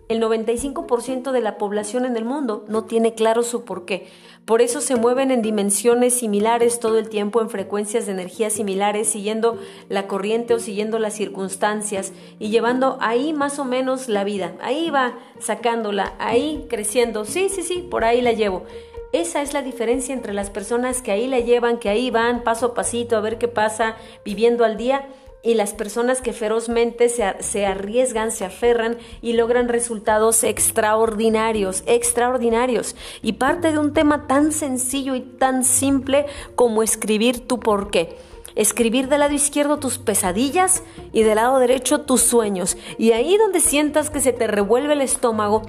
el 0.08 0.20
95% 0.20 1.32
de 1.32 1.40
la 1.40 1.58
población 1.58 2.04
en 2.04 2.16
el 2.16 2.24
mundo 2.24 2.64
no 2.68 2.84
tiene 2.84 3.14
claro 3.14 3.42
su 3.42 3.64
porqué. 3.64 4.08
Por 4.44 4.60
eso 4.60 4.80
se 4.80 4.96
mueven 4.96 5.30
en 5.30 5.40
dimensiones 5.40 6.14
similares 6.14 6.80
todo 6.80 6.98
el 6.98 7.08
tiempo, 7.08 7.40
en 7.40 7.48
frecuencias 7.48 8.06
de 8.06 8.12
energía 8.12 8.50
similares, 8.50 9.08
siguiendo 9.08 9.56
la 9.88 10.08
corriente 10.08 10.54
o 10.54 10.58
siguiendo 10.58 10.98
las 10.98 11.14
circunstancias 11.14 12.12
y 12.40 12.50
llevando 12.50 12.98
ahí 13.00 13.32
más 13.32 13.60
o 13.60 13.64
menos 13.64 14.08
la 14.08 14.24
vida. 14.24 14.54
Ahí 14.60 14.90
va 14.90 15.16
sacándola, 15.38 16.14
ahí 16.18 16.66
creciendo. 16.68 17.24
Sí, 17.24 17.48
sí, 17.50 17.62
sí, 17.62 17.86
por 17.88 18.04
ahí 18.04 18.20
la 18.20 18.32
llevo. 18.32 18.64
Esa 19.12 19.42
es 19.42 19.52
la 19.52 19.62
diferencia 19.62 20.14
entre 20.14 20.32
las 20.32 20.50
personas 20.50 21.02
que 21.02 21.12
ahí 21.12 21.28
la 21.28 21.38
llevan, 21.38 21.78
que 21.78 21.90
ahí 21.90 22.10
van 22.10 22.42
paso 22.42 22.66
a 22.66 22.74
pasito 22.74 23.14
a 23.16 23.20
ver 23.20 23.38
qué 23.38 23.46
pasa, 23.46 23.96
viviendo 24.24 24.64
al 24.64 24.76
día, 24.76 25.06
y 25.42 25.54
las 25.54 25.75
personas 25.75 26.20
que 26.20 26.32
ferozmente 26.32 27.08
se, 27.08 27.66
arriesgan, 27.66 28.30
se 28.30 28.44
aferran 28.44 28.99
y 29.20 29.32
logran 29.32 29.68
resultados 29.68 30.44
extraordinarios, 30.44 31.82
extraordinarios. 31.87 32.94
Y 33.22 33.34
parte 33.34 33.72
de 33.72 33.78
un 33.78 33.92
tema 33.92 34.28
tan 34.28 34.52
sencillo 34.52 35.16
y 35.16 35.20
tan 35.20 35.64
simple 35.64 36.26
como 36.54 36.82
escribir 36.82 37.46
tu 37.46 37.58
por 37.58 37.90
qué. 37.90 38.16
Escribir 38.54 39.08
del 39.08 39.20
lado 39.20 39.34
izquierdo 39.34 39.78
tus 39.78 39.99
pesadillas 39.99 40.84
y 41.12 41.22
del 41.22 41.37
lado 41.37 41.58
derecho 41.58 42.02
tus 42.02 42.20
sueños. 42.20 42.76
Y 42.96 43.12
ahí 43.12 43.37
donde 43.37 43.61
sientas 43.61 44.11
que 44.11 44.20
se 44.20 44.32
te 44.32 44.46
revuelve 44.46 44.92
el 44.92 45.00
estómago, 45.00 45.62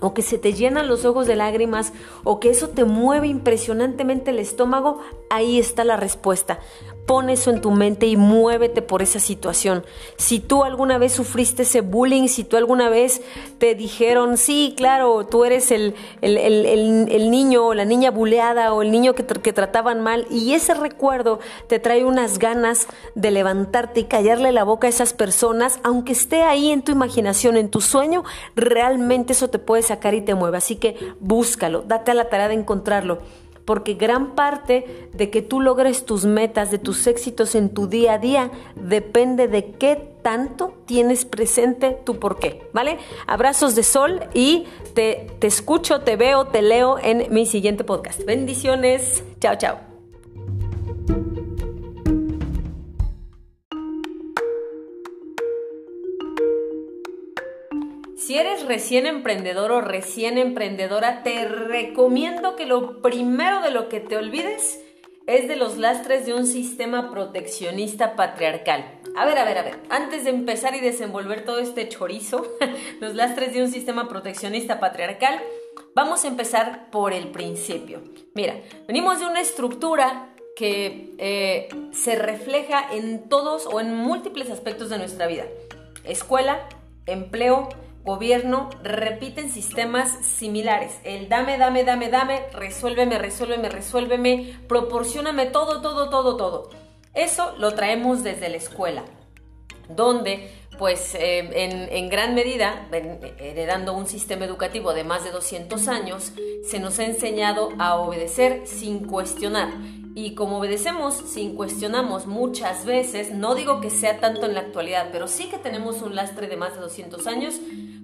o 0.00 0.12
que 0.12 0.20
se 0.22 0.36
te 0.36 0.52
llenan 0.52 0.88
los 0.88 1.06
ojos 1.06 1.26
de 1.26 1.36
lágrimas 1.36 1.94
o 2.22 2.38
que 2.38 2.50
eso 2.50 2.68
te 2.68 2.84
mueve 2.84 3.28
impresionantemente 3.28 4.30
el 4.30 4.38
estómago, 4.38 5.00
ahí 5.30 5.58
está 5.58 5.84
la 5.84 5.96
respuesta. 5.96 6.58
Pon 7.06 7.30
eso 7.30 7.50
en 7.50 7.60
tu 7.60 7.70
mente 7.70 8.06
y 8.06 8.16
muévete 8.16 8.82
por 8.82 9.00
esa 9.00 9.20
situación. 9.20 9.84
Si 10.16 10.40
tú 10.40 10.64
alguna 10.64 10.98
vez 10.98 11.12
sufriste 11.12 11.62
ese 11.62 11.80
bullying, 11.80 12.26
si 12.26 12.42
tú 12.42 12.56
alguna 12.56 12.88
vez 12.88 13.22
te 13.58 13.76
dijeron, 13.76 14.36
sí, 14.36 14.74
claro, 14.76 15.24
tú 15.24 15.44
eres 15.44 15.70
el, 15.70 15.94
el, 16.20 17.30
niño 17.30 17.66
o 17.66 17.74
la 17.74 17.84
niña 17.84 18.10
buleada 18.10 18.74
o 18.74 18.82
el 18.82 18.90
niño 18.90 19.14
que, 19.14 19.24
que 19.24 19.52
trataban 19.52 20.00
mal, 20.00 20.26
y 20.30 20.54
ese 20.54 20.74
recuerdo 20.74 21.38
te 21.68 21.78
trae 21.78 22.04
unas 22.04 22.40
ganas 22.40 22.88
de 23.14 23.30
levantarte 23.30 24.00
y 24.00 24.04
callarle 24.04 24.50
la 24.50 24.64
boca 24.64 24.88
a 24.88 24.90
esas 24.90 25.12
personas, 25.12 25.78
aunque 25.84 26.12
esté 26.12 26.42
ahí 26.42 26.72
en 26.72 26.82
tu 26.82 26.90
imaginación, 26.90 27.56
en 27.56 27.70
tu 27.70 27.80
sueño, 27.80 28.24
realmente 28.56 29.32
eso 29.32 29.48
te 29.48 29.60
puede 29.60 29.82
sacar 29.82 30.14
y 30.14 30.22
te 30.22 30.34
mueve. 30.34 30.58
Así 30.58 30.74
que 30.76 30.96
búscalo, 31.20 31.82
date 31.82 32.10
a 32.10 32.14
la 32.14 32.28
tarea 32.28 32.48
de 32.48 32.54
encontrarlo 32.54 33.18
porque 33.66 33.94
gran 33.94 34.34
parte 34.34 35.08
de 35.12 35.28
que 35.28 35.42
tú 35.42 35.60
logres 35.60 36.06
tus 36.06 36.24
metas, 36.24 36.70
de 36.70 36.78
tus 36.78 37.06
éxitos 37.06 37.54
en 37.54 37.68
tu 37.74 37.88
día 37.88 38.14
a 38.14 38.18
día, 38.18 38.50
depende 38.74 39.48
de 39.48 39.72
qué 39.72 40.16
tanto 40.22 40.72
tienes 40.86 41.24
presente 41.24 41.98
tu 42.04 42.18
por 42.18 42.38
qué, 42.38 42.62
¿vale? 42.72 42.98
Abrazos 43.26 43.74
de 43.74 43.82
sol 43.82 44.20
y 44.32 44.64
te, 44.94 45.26
te 45.38 45.46
escucho, 45.46 46.00
te 46.00 46.16
veo, 46.16 46.46
te 46.46 46.62
leo 46.62 46.98
en 46.98 47.26
mi 47.32 47.44
siguiente 47.44 47.84
podcast. 47.84 48.24
Bendiciones, 48.24 49.22
chao, 49.40 49.56
chao. 49.56 49.85
Recién 58.66 59.06
emprendedor 59.06 59.72
o 59.72 59.80
recién 59.80 60.38
emprendedora, 60.38 61.22
te 61.22 61.46
recomiendo 61.48 62.56
que 62.56 62.66
lo 62.66 63.00
primero 63.00 63.62
de 63.62 63.70
lo 63.70 63.88
que 63.88 64.00
te 64.00 64.16
olvides 64.16 64.80
es 65.26 65.48
de 65.48 65.56
los 65.56 65.76
lastres 65.76 66.24
de 66.26 66.34
un 66.34 66.46
sistema 66.46 67.10
proteccionista 67.10 68.14
patriarcal. 68.14 69.00
A 69.16 69.24
ver, 69.24 69.38
a 69.38 69.44
ver, 69.44 69.58
a 69.58 69.62
ver, 69.62 69.80
antes 69.90 70.24
de 70.24 70.30
empezar 70.30 70.74
y 70.74 70.80
desenvolver 70.80 71.44
todo 71.44 71.58
este 71.58 71.88
chorizo, 71.88 72.46
los 73.00 73.14
lastres 73.14 73.52
de 73.52 73.62
un 73.62 73.70
sistema 73.70 74.08
proteccionista 74.08 74.78
patriarcal, 74.78 75.40
vamos 75.94 76.24
a 76.24 76.28
empezar 76.28 76.90
por 76.90 77.12
el 77.12 77.28
principio. 77.28 78.02
Mira, 78.34 78.60
venimos 78.86 79.18
de 79.18 79.26
una 79.26 79.40
estructura 79.40 80.28
que 80.54 81.14
eh, 81.18 81.68
se 81.92 82.16
refleja 82.16 82.86
en 82.92 83.28
todos 83.28 83.66
o 83.66 83.80
en 83.80 83.94
múltiples 83.94 84.50
aspectos 84.50 84.90
de 84.90 84.98
nuestra 84.98 85.26
vida. 85.26 85.44
Escuela, 86.04 86.68
empleo, 87.06 87.68
gobierno 88.06 88.70
repiten 88.84 89.50
sistemas 89.50 90.24
similares. 90.24 91.00
El 91.02 91.28
dame, 91.28 91.58
dame, 91.58 91.84
dame, 91.84 92.08
dame, 92.08 92.44
resuélveme, 92.52 93.18
resuélveme, 93.18 93.68
resuélveme, 93.68 94.58
proporcioname 94.68 95.46
todo, 95.46 95.82
todo, 95.82 96.08
todo, 96.08 96.36
todo. 96.36 96.70
Eso 97.12 97.54
lo 97.58 97.74
traemos 97.74 98.22
desde 98.22 98.48
la 98.48 98.56
escuela, 98.56 99.04
donde 99.88 100.50
pues 100.78 101.14
eh, 101.14 101.88
en, 101.90 102.08
gran 102.10 102.34
medida, 102.34 102.86
heredando 103.38 103.94
un 103.94 104.06
sistema 104.06 104.44
educativo 104.44 104.92
de 104.92 105.04
más 105.04 105.24
de 105.24 105.30
200 105.30 105.88
años, 105.88 106.32
se 106.68 106.78
nos 106.78 106.98
ha 106.98 107.04
enseñado 107.04 107.70
a 107.78 107.96
obedecer 107.96 108.66
sin 108.66 109.06
cuestionar. 109.06 109.70
Y 110.14 110.34
como 110.34 110.58
obedecemos 110.58 111.14
sin 111.14 111.56
cuestionamos 111.56 112.26
muchas 112.26 112.84
veces, 112.84 113.32
no 113.32 113.54
digo 113.54 113.80
que 113.80 113.90
sea 113.90 114.18
tanto 114.18 114.46
en 114.46 114.54
la 114.54 114.60
actualidad, 114.60 115.08
pero 115.12 115.28
sí 115.28 115.48
que 115.48 115.58
tenemos 115.58 116.02
un 116.02 116.14
lastre 116.14 116.46
de 116.46 116.56
más 116.56 116.74
de 116.74 116.80
200 116.80 117.26
años, 117.26 117.54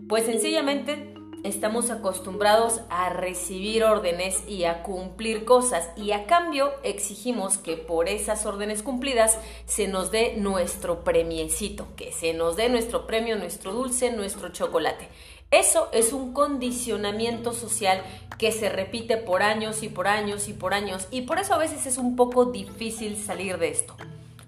pues 0.08 0.26
sencillamente 0.26 1.14
estamos 1.42 1.90
acostumbrados 1.90 2.82
a 2.88 3.08
recibir 3.08 3.84
órdenes 3.84 4.42
y 4.48 4.64
a 4.64 4.82
cumplir 4.82 5.44
cosas 5.44 5.90
y 5.96 6.12
a 6.12 6.26
cambio 6.26 6.72
exigimos 6.84 7.58
que 7.58 7.76
por 7.76 8.08
esas 8.08 8.46
órdenes 8.46 8.82
cumplidas 8.82 9.38
se 9.66 9.88
nos 9.88 10.10
dé 10.10 10.34
nuestro 10.36 11.02
premiecito, 11.02 11.88
que 11.96 12.12
se 12.12 12.32
nos 12.32 12.56
dé 12.56 12.68
nuestro 12.68 13.06
premio, 13.06 13.36
nuestro 13.36 13.72
dulce, 13.72 14.12
nuestro 14.12 14.50
chocolate. 14.50 15.08
Eso 15.50 15.90
es 15.92 16.12
un 16.12 16.32
condicionamiento 16.32 17.52
social 17.52 18.02
que 18.38 18.52
se 18.52 18.68
repite 18.70 19.18
por 19.18 19.42
años 19.42 19.82
y 19.82 19.88
por 19.88 20.08
años 20.08 20.48
y 20.48 20.54
por 20.54 20.72
años 20.72 21.08
y 21.10 21.22
por 21.22 21.38
eso 21.38 21.54
a 21.54 21.58
veces 21.58 21.86
es 21.86 21.98
un 21.98 22.16
poco 22.16 22.46
difícil 22.46 23.16
salir 23.16 23.58
de 23.58 23.68
esto. 23.68 23.96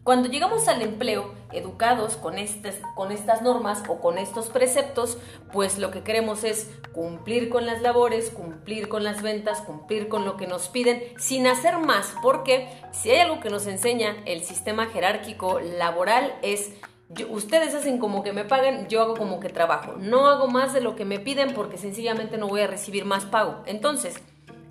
Cuando 0.05 0.29
llegamos 0.29 0.69
al 0.69 0.83
empleo, 0.83 1.33
educados 1.51 2.17
con, 2.17 2.35
con 2.95 3.11
estas 3.11 3.41
normas 3.41 3.83
o 3.89 4.01
con 4.03 4.19
estos 4.19 4.51
preceptos, 4.51 5.17
pues 5.51 5.79
lo 5.79 5.91
que 5.91 6.03
queremos 6.03 6.45
es 6.45 6.71
cumplir 6.93 7.49
con 7.49 7.65
las 7.65 7.81
labores, 7.81 8.29
cumplir 8.29 8.91
con 8.91 9.03
las 9.03 9.23
ventas, 9.23 9.63
cumplir 9.63 10.09
con 10.09 10.27
lo 10.27 10.37
que 10.37 10.47
nos 10.47 10.69
piden, 10.69 11.03
sin 11.17 11.47
hacer 11.47 11.79
más, 11.79 12.15
porque 12.23 12.69
si 12.93 13.13
hay 13.13 13.21
algo 13.21 13.41
que 13.41 13.49
nos 13.49 13.67
enseña 13.67 14.15
el 14.27 14.45
sistema 14.45 14.87
jerárquico 14.87 15.59
laboral 15.59 16.35
es 16.43 16.75
ustedes 17.31 17.75
hacen 17.75 17.99
como 17.99 18.23
que 18.23 18.35
me 18.35 18.45
paguen, 18.45 18.89
yo 18.89 19.01
hago 19.01 19.17
como 19.17 19.41
que 19.41 19.49
trabajo. 19.49 19.95
No 19.99 20.27
hago 20.27 20.49
más 20.49 20.75
de 20.75 20.83
lo 20.83 20.97
que 20.97 21.07
me 21.07 21.19
piden 21.19 21.55
porque 21.55 21.79
sencillamente 21.79 22.37
no 22.37 22.49
voy 22.49 22.61
a 22.61 22.67
recibir 22.67 23.07
más 23.07 23.25
pago. 23.25 23.63
Entonces, 23.67 24.17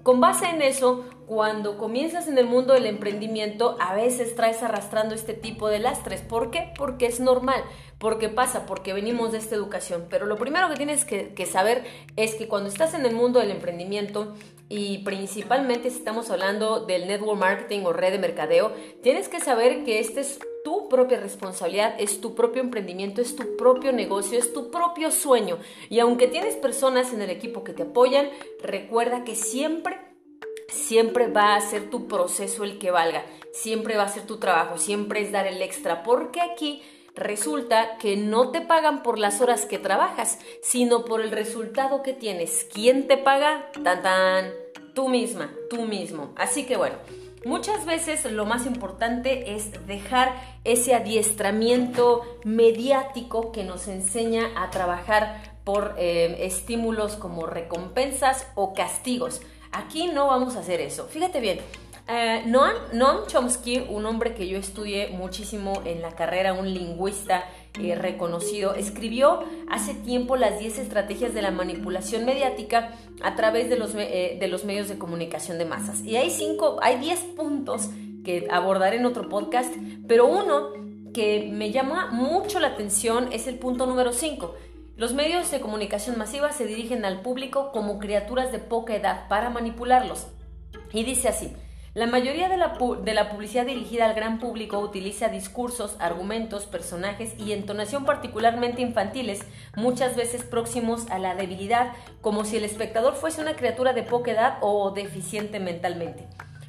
con 0.03 0.19
base 0.19 0.47
en 0.49 0.61
eso, 0.61 1.05
cuando 1.25 1.77
comienzas 1.77 2.27
en 2.27 2.37
el 2.37 2.45
mundo 2.45 2.73
del 2.73 2.85
emprendimiento, 2.85 3.77
a 3.79 3.95
veces 3.95 4.35
traes 4.35 4.61
arrastrando 4.63 5.15
este 5.15 5.33
tipo 5.33 5.69
de 5.69 5.79
lastres. 5.79 6.21
¿Por 6.21 6.51
qué? 6.51 6.71
Porque 6.77 7.05
es 7.05 7.19
normal, 7.19 7.63
porque 7.97 8.29
pasa, 8.29 8.65
porque 8.65 8.93
venimos 8.93 9.31
de 9.31 9.37
esta 9.37 9.55
educación. 9.55 10.05
Pero 10.09 10.25
lo 10.25 10.37
primero 10.37 10.69
que 10.69 10.75
tienes 10.75 11.05
que, 11.05 11.45
saber 11.45 11.83
es 12.15 12.35
que 12.35 12.47
cuando 12.47 12.69
estás 12.69 12.93
en 12.93 13.05
el 13.05 13.15
mundo 13.15 13.39
del 13.39 13.51
emprendimiento, 13.51 14.33
y 14.69 14.99
principalmente 14.99 15.89
si 15.89 15.97
estamos 15.97 16.29
hablando 16.31 16.85
del 16.85 17.07
network 17.07 17.39
marketing 17.39 17.81
o 17.85 17.93
red 17.93 18.11
de 18.11 18.19
mercadeo, 18.19 18.71
tienes 19.01 19.29
que 19.29 19.39
saber 19.39 19.83
que 19.83 19.99
este 19.99 20.21
es 20.21 20.39
tu 20.63 20.87
propia 20.89 21.19
responsabilidad, 21.19 21.95
es 21.99 22.21
tu 22.21 22.35
propio 22.35 22.61
emprendimiento, 22.61 23.21
es 23.21 23.35
tu 23.35 23.57
propio 23.57 23.91
negocio, 23.91 24.39
es 24.39 24.53
tu 24.53 24.71
propio 24.71 25.11
sueño. 25.11 25.59
Y 25.89 25.99
aunque 25.99 26.27
tienes 26.27 26.55
personas 26.55 27.13
en 27.13 27.21
el 27.21 27.29
equipo 27.29 27.63
que 27.63 27.73
te 27.73 27.83
apoyan, 27.83 28.29
recuerda 28.61 29.23
que 29.23 29.35
siempre, 29.35 29.99
siempre 30.67 31.27
va 31.27 31.55
a 31.55 31.61
ser 31.61 31.89
tu 31.89 32.07
proceso 32.07 32.63
el 32.63 32.79
que 32.79 32.91
valga, 32.91 33.23
siempre 33.51 33.97
va 33.97 34.03
a 34.03 34.09
ser 34.09 34.25
tu 34.25 34.37
trabajo, 34.37 34.77
siempre 34.77 35.21
es 35.21 35.31
dar 35.31 35.47
el 35.47 35.61
extra, 35.61 36.03
porque 36.03 36.41
aquí 36.41 36.81
resulta 37.15 37.97
que 37.97 38.17
no 38.17 38.49
te 38.49 38.61
pagan 38.61 39.03
por 39.03 39.19
las 39.19 39.41
horas 39.41 39.65
que 39.65 39.79
trabajas, 39.79 40.39
sino 40.61 41.05
por 41.05 41.21
el 41.21 41.31
resultado 41.31 42.01
que 42.01 42.13
tienes. 42.13 42.67
¿Quién 42.73 43.07
te 43.07 43.17
paga? 43.17 43.71
Tan 43.83 44.01
tan, 44.01 44.51
tú 44.93 45.09
misma, 45.09 45.51
tú 45.69 45.83
mismo. 45.83 46.33
Así 46.35 46.65
que 46.65 46.77
bueno. 46.77 46.95
Muchas 47.45 47.85
veces 47.85 48.23
lo 48.31 48.45
más 48.45 48.65
importante 48.65 49.53
es 49.53 49.85
dejar 49.85 50.33
ese 50.63 50.95
adiestramiento 50.95 52.21
mediático 52.45 53.51
que 53.51 53.65
nos 53.65 53.89
enseña 53.89 54.49
a 54.55 54.69
trabajar 54.69 55.59
por 55.65 55.95
eh, 55.97 56.37
estímulos 56.45 57.17
como 57.17 57.45
recompensas 57.45 58.47
o 58.55 58.73
castigos. 58.73 59.41
Aquí 59.73 60.07
no 60.07 60.27
vamos 60.27 60.55
a 60.55 60.59
hacer 60.59 60.79
eso. 60.81 61.07
Fíjate 61.07 61.39
bien, 61.41 61.59
eh, 62.07 62.43
Noam, 62.45 63.27
Chomsky, 63.27 63.85
un 63.89 64.05
hombre 64.05 64.35
que 64.35 64.47
yo 64.47 64.57
estudié 64.57 65.09
muchísimo 65.09 65.81
en 65.85 66.01
la 66.01 66.11
carrera, 66.11 66.53
un 66.53 66.73
lingüista 66.73 67.45
eh, 67.79 67.95
reconocido, 67.95 68.75
escribió 68.75 69.39
hace 69.69 69.93
tiempo 69.93 70.35
las 70.35 70.59
10 70.59 70.79
estrategias 70.79 71.33
de 71.33 71.41
la 71.41 71.51
manipulación 71.51 72.25
mediática 72.25 72.93
a 73.23 73.35
través 73.35 73.69
de 73.69 73.77
los, 73.77 73.95
eh, 73.95 74.37
de 74.39 74.47
los 74.47 74.65
medios 74.65 74.89
de 74.89 74.97
comunicación 74.97 75.57
de 75.57 75.65
masas. 75.65 76.01
Y 76.03 76.17
hay, 76.17 76.29
cinco, 76.29 76.77
hay 76.81 76.99
10 76.99 77.19
puntos 77.35 77.89
que 78.25 78.47
abordaré 78.51 78.97
en 78.97 79.05
otro 79.05 79.29
podcast, 79.29 79.73
pero 80.07 80.27
uno 80.27 80.71
que 81.13 81.49
me 81.51 81.71
llama 81.71 82.11
mucho 82.11 82.59
la 82.59 82.69
atención 82.69 83.31
es 83.31 83.47
el 83.47 83.57
punto 83.59 83.85
número 83.85 84.11
5. 84.11 84.53
Los 84.95 85.15
medios 85.15 85.49
de 85.49 85.59
comunicación 85.59 86.19
masiva 86.19 86.51
se 86.51 86.67
dirigen 86.67 87.03
al 87.03 87.21
público 87.21 87.71
como 87.71 87.97
criaturas 87.97 88.51
de 88.51 88.59
poca 88.59 88.95
edad 88.95 89.27
para 89.27 89.49
manipularlos. 89.49 90.27
Y 90.91 91.03
dice 91.03 91.29
así, 91.29 91.51
la 91.95 92.05
mayoría 92.05 92.47
de 92.47 92.57
la, 92.57 93.29
publicidad 93.29 93.65
dirigida 93.65 94.05
al 94.05 94.13
gran 94.13 94.37
público 94.37 94.77
utiliza 94.77 95.29
discursos, 95.29 95.95
argumentos, 95.99 96.67
personajes 96.67 97.33
y 97.39 97.53
entonación 97.53 98.05
particularmente 98.05 98.83
infantiles, 98.83 99.41
muchas 99.75 100.15
veces 100.15 100.43
próximos 100.43 101.09
a 101.09 101.17
la 101.17 101.33
debilidad, 101.33 101.93
como 102.21 102.45
si 102.45 102.57
el 102.57 102.63
espectador 102.63 103.15
fuese 103.15 103.41
una 103.41 103.55
criatura 103.55 103.93
de 103.93 104.03
poca 104.03 104.31
edad 104.31 104.57
o 104.61 104.91
deficiente 104.91 105.59
mentalmente. 105.59 106.27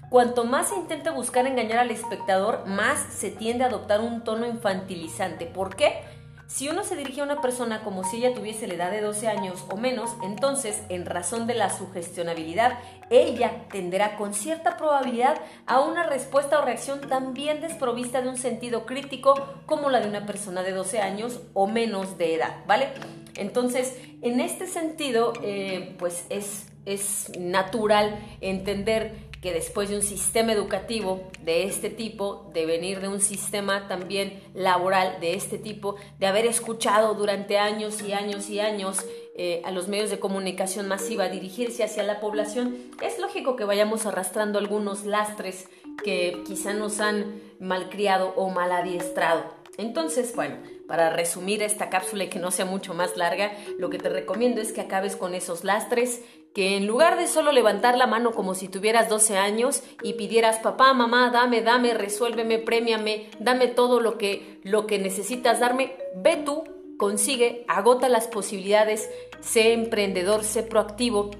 Cuanto 0.08 0.44
más 0.44 0.68
se 0.68 0.76
intenta 0.76 1.10
buscar 1.10 1.46
engañar 1.46 1.78
al 1.78 1.90
espectador, 1.90 2.66
más 2.66 3.04
se 3.12 3.30
tiende 3.30 3.64
a 3.64 3.66
adoptar 3.66 4.00
un 4.00 4.24
tono 4.24 4.46
infantilizante. 4.46 5.44
¿Por 5.44 5.76
qué? 5.76 6.02
Si 6.46 6.68
uno 6.68 6.84
se 6.84 6.94
dirige 6.94 7.22
a 7.22 7.24
una 7.24 7.40
persona 7.40 7.82
como 7.82 8.04
si 8.04 8.18
ella 8.18 8.34
tuviese 8.34 8.66
la 8.66 8.74
edad 8.74 8.90
de 8.90 9.00
12 9.00 9.28
años 9.28 9.64
o 9.70 9.76
menos, 9.76 10.10
entonces, 10.22 10.82
en 10.88 11.06
razón 11.06 11.46
de 11.46 11.54
la 11.54 11.70
sugestionabilidad, 11.70 12.78
ella 13.10 13.66
tenderá 13.70 14.16
con 14.16 14.34
cierta 14.34 14.76
probabilidad 14.76 15.40
a 15.66 15.80
una 15.80 16.06
respuesta 16.06 16.58
o 16.58 16.64
reacción 16.64 17.00
también 17.00 17.60
desprovista 17.60 18.20
de 18.20 18.28
un 18.28 18.36
sentido 18.36 18.84
crítico 18.84 19.34
como 19.66 19.90
la 19.90 20.00
de 20.00 20.08
una 20.08 20.26
persona 20.26 20.62
de 20.62 20.72
12 20.72 21.00
años 21.00 21.40
o 21.54 21.66
menos 21.66 22.18
de 22.18 22.34
edad, 22.34 22.64
¿vale? 22.66 22.88
Entonces, 23.36 23.98
en 24.22 24.40
este 24.40 24.66
sentido, 24.66 25.32
eh, 25.42 25.96
pues 25.98 26.26
es, 26.28 26.66
es 26.86 27.30
natural 27.38 28.18
entender 28.40 29.34
que 29.44 29.52
después 29.52 29.90
de 29.90 29.96
un 29.96 30.02
sistema 30.02 30.52
educativo 30.52 31.30
de 31.42 31.64
este 31.64 31.90
tipo, 31.90 32.50
de 32.54 32.64
venir 32.64 33.00
de 33.00 33.08
un 33.08 33.20
sistema 33.20 33.88
también 33.88 34.42
laboral 34.54 35.20
de 35.20 35.34
este 35.34 35.58
tipo, 35.58 35.96
de 36.18 36.26
haber 36.26 36.46
escuchado 36.46 37.14
durante 37.14 37.58
años 37.58 38.00
y 38.00 38.14
años 38.14 38.48
y 38.48 38.60
años 38.60 39.04
eh, 39.36 39.60
a 39.66 39.70
los 39.70 39.86
medios 39.86 40.08
de 40.08 40.18
comunicación 40.18 40.88
masiva 40.88 41.28
dirigirse 41.28 41.84
hacia 41.84 42.02
la 42.04 42.20
población, 42.20 42.74
es 43.02 43.18
lógico 43.18 43.54
que 43.54 43.64
vayamos 43.64 44.06
arrastrando 44.06 44.58
algunos 44.58 45.04
lastres 45.04 45.68
que 46.02 46.42
quizá 46.46 46.72
nos 46.72 47.00
han 47.00 47.42
malcriado 47.60 48.32
o 48.36 48.48
mal 48.48 48.72
adiestrado. 48.72 49.44
Entonces, 49.76 50.34
bueno, 50.34 50.56
para 50.86 51.10
resumir 51.10 51.62
esta 51.62 51.90
cápsula 51.90 52.24
y 52.24 52.28
que 52.28 52.38
no 52.38 52.50
sea 52.50 52.64
mucho 52.64 52.94
más 52.94 53.16
larga, 53.16 53.52
lo 53.78 53.90
que 53.90 53.98
te 53.98 54.08
recomiendo 54.08 54.60
es 54.60 54.72
que 54.72 54.80
acabes 54.80 55.16
con 55.16 55.34
esos 55.34 55.64
lastres 55.64 56.22
que 56.54 56.76
en 56.76 56.86
lugar 56.86 57.18
de 57.18 57.26
solo 57.26 57.50
levantar 57.50 57.98
la 57.98 58.06
mano 58.06 58.30
como 58.30 58.54
si 58.54 58.68
tuvieras 58.68 59.08
12 59.08 59.36
años 59.36 59.82
y 60.02 60.12
pidieras 60.14 60.58
papá, 60.58 60.94
mamá, 60.94 61.30
dame, 61.30 61.62
dame, 61.62 61.94
resuélveme, 61.94 62.58
premiame, 62.60 63.28
dame 63.40 63.66
todo 63.66 64.00
lo 64.00 64.16
que, 64.18 64.60
lo 64.62 64.86
que 64.86 65.00
necesitas 65.00 65.58
darme, 65.58 65.96
ve 66.14 66.36
tú, 66.36 66.62
consigue, 66.96 67.64
agota 67.66 68.08
las 68.08 68.28
posibilidades, 68.28 69.10
sé 69.40 69.72
emprendedor, 69.72 70.44
sé 70.44 70.62
proactivo, 70.62 71.32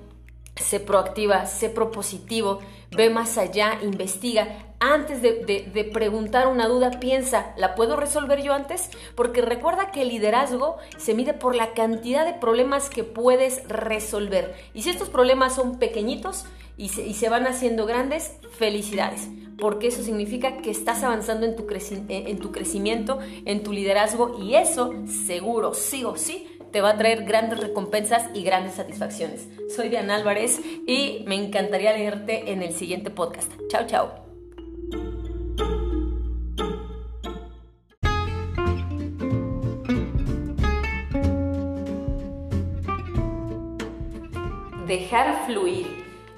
sé 0.56 0.80
proactiva, 0.80 1.46
sé 1.46 1.68
propositivo, 1.68 2.60
ve 2.90 3.10
más 3.10 3.38
allá, 3.38 3.78
investiga. 3.82 4.74
Antes 4.80 5.22
de, 5.22 5.90
preguntar 5.92 6.46
una 6.46 6.68
duda, 6.68 7.00
piensa, 7.00 7.54
¿la 7.56 7.74
puedo 7.74 7.96
resolver 7.96 8.42
yo 8.42 8.52
antes? 8.52 8.90
Porque 9.14 9.40
recuerda 9.40 9.90
que 9.90 10.02
el 10.02 10.08
liderazgo 10.08 10.76
se 10.98 11.14
mide 11.14 11.32
por 11.32 11.54
la 11.54 11.72
cantidad 11.72 12.26
de 12.26 12.34
problemas 12.34 12.90
que 12.90 13.02
puedes 13.02 13.66
resolver. 13.68 14.54
Y 14.74 14.82
si 14.82 14.90
estos 14.90 15.08
problemas 15.08 15.54
son 15.54 15.78
pequeñitos 15.78 16.44
y 16.76 16.88
se, 16.88 17.28
van 17.28 17.46
haciendo 17.46 17.86
grandes, 17.86 18.36
felicidades. 18.58 19.28
porque 19.56 19.86
eso 19.86 20.02
significa 20.02 20.58
que 20.58 20.70
estás 20.70 21.04
avanzando 21.04 21.46
en 21.46 21.54
tu, 21.54 21.64
en 22.08 22.38
tu 22.40 22.50
crecimiento, 22.50 23.20
en 23.44 23.62
tu 23.62 23.72
liderazgo 23.72 24.36
y 24.42 24.56
eso 24.56 24.92
seguro, 25.06 25.74
sí 25.74 26.04
o 26.04 26.16
sí, 26.16 26.53
te 26.74 26.80
va 26.80 26.90
a 26.90 26.98
traer 26.98 27.22
grandes 27.22 27.60
recompensas 27.60 28.28
y 28.34 28.42
grandes 28.42 28.74
satisfacciones. 28.74 29.46
Soy 29.76 29.90
Diana 29.90 30.16
Álvarez 30.16 30.60
y 30.88 31.22
me 31.24 31.36
encantaría 31.36 31.96
leerte 31.96 32.50
en 32.50 32.62
el 32.62 32.74
siguiente 32.74 33.10
podcast. 33.10 33.52
Chao, 33.68 33.86
chao. 33.86 34.24
dejar 44.88 45.46
fluir. 45.46 45.86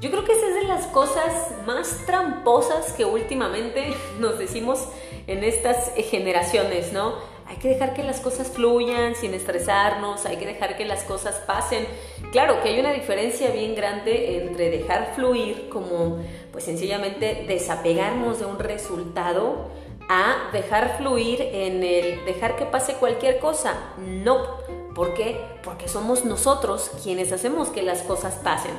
Yo 0.00 0.10
creo 0.10 0.24
que 0.24 0.32
esa 0.32 0.48
es 0.48 0.54
de 0.54 0.64
las 0.64 0.86
cosas 0.88 1.52
más 1.66 2.04
tramposas 2.06 2.92
que 2.92 3.04
últimamente 3.04 3.94
nos 4.20 4.38
decimos 4.38 4.86
en 5.26 5.42
estas 5.42 5.92
generaciones, 5.94 6.92
¿no? 6.92 7.35
Hay 7.48 7.56
que 7.56 7.68
dejar 7.68 7.94
que 7.94 8.02
las 8.02 8.20
cosas 8.20 8.48
fluyan 8.48 9.14
sin 9.14 9.32
estresarnos, 9.32 10.26
hay 10.26 10.36
que 10.36 10.46
dejar 10.46 10.76
que 10.76 10.84
las 10.84 11.04
cosas 11.04 11.36
pasen. 11.46 11.86
Claro 12.32 12.62
que 12.62 12.70
hay 12.70 12.80
una 12.80 12.92
diferencia 12.92 13.50
bien 13.50 13.74
grande 13.74 14.42
entre 14.42 14.70
dejar 14.70 15.12
fluir 15.14 15.68
como 15.68 16.18
pues 16.50 16.64
sencillamente 16.64 17.44
desapegarnos 17.46 18.40
de 18.40 18.46
un 18.46 18.58
resultado 18.58 19.70
a 20.08 20.50
dejar 20.52 20.98
fluir 20.98 21.40
en 21.40 21.82
el 21.82 22.24
dejar 22.24 22.56
que 22.56 22.66
pase 22.66 22.94
cualquier 22.94 23.38
cosa. 23.38 23.74
No, 23.98 24.58
¿Por 24.96 25.12
qué? 25.12 25.36
Porque 25.62 25.88
somos 25.88 26.24
nosotros 26.24 26.90
quienes 27.02 27.30
hacemos 27.30 27.68
que 27.68 27.82
las 27.82 28.00
cosas 28.00 28.36
pasen. 28.42 28.72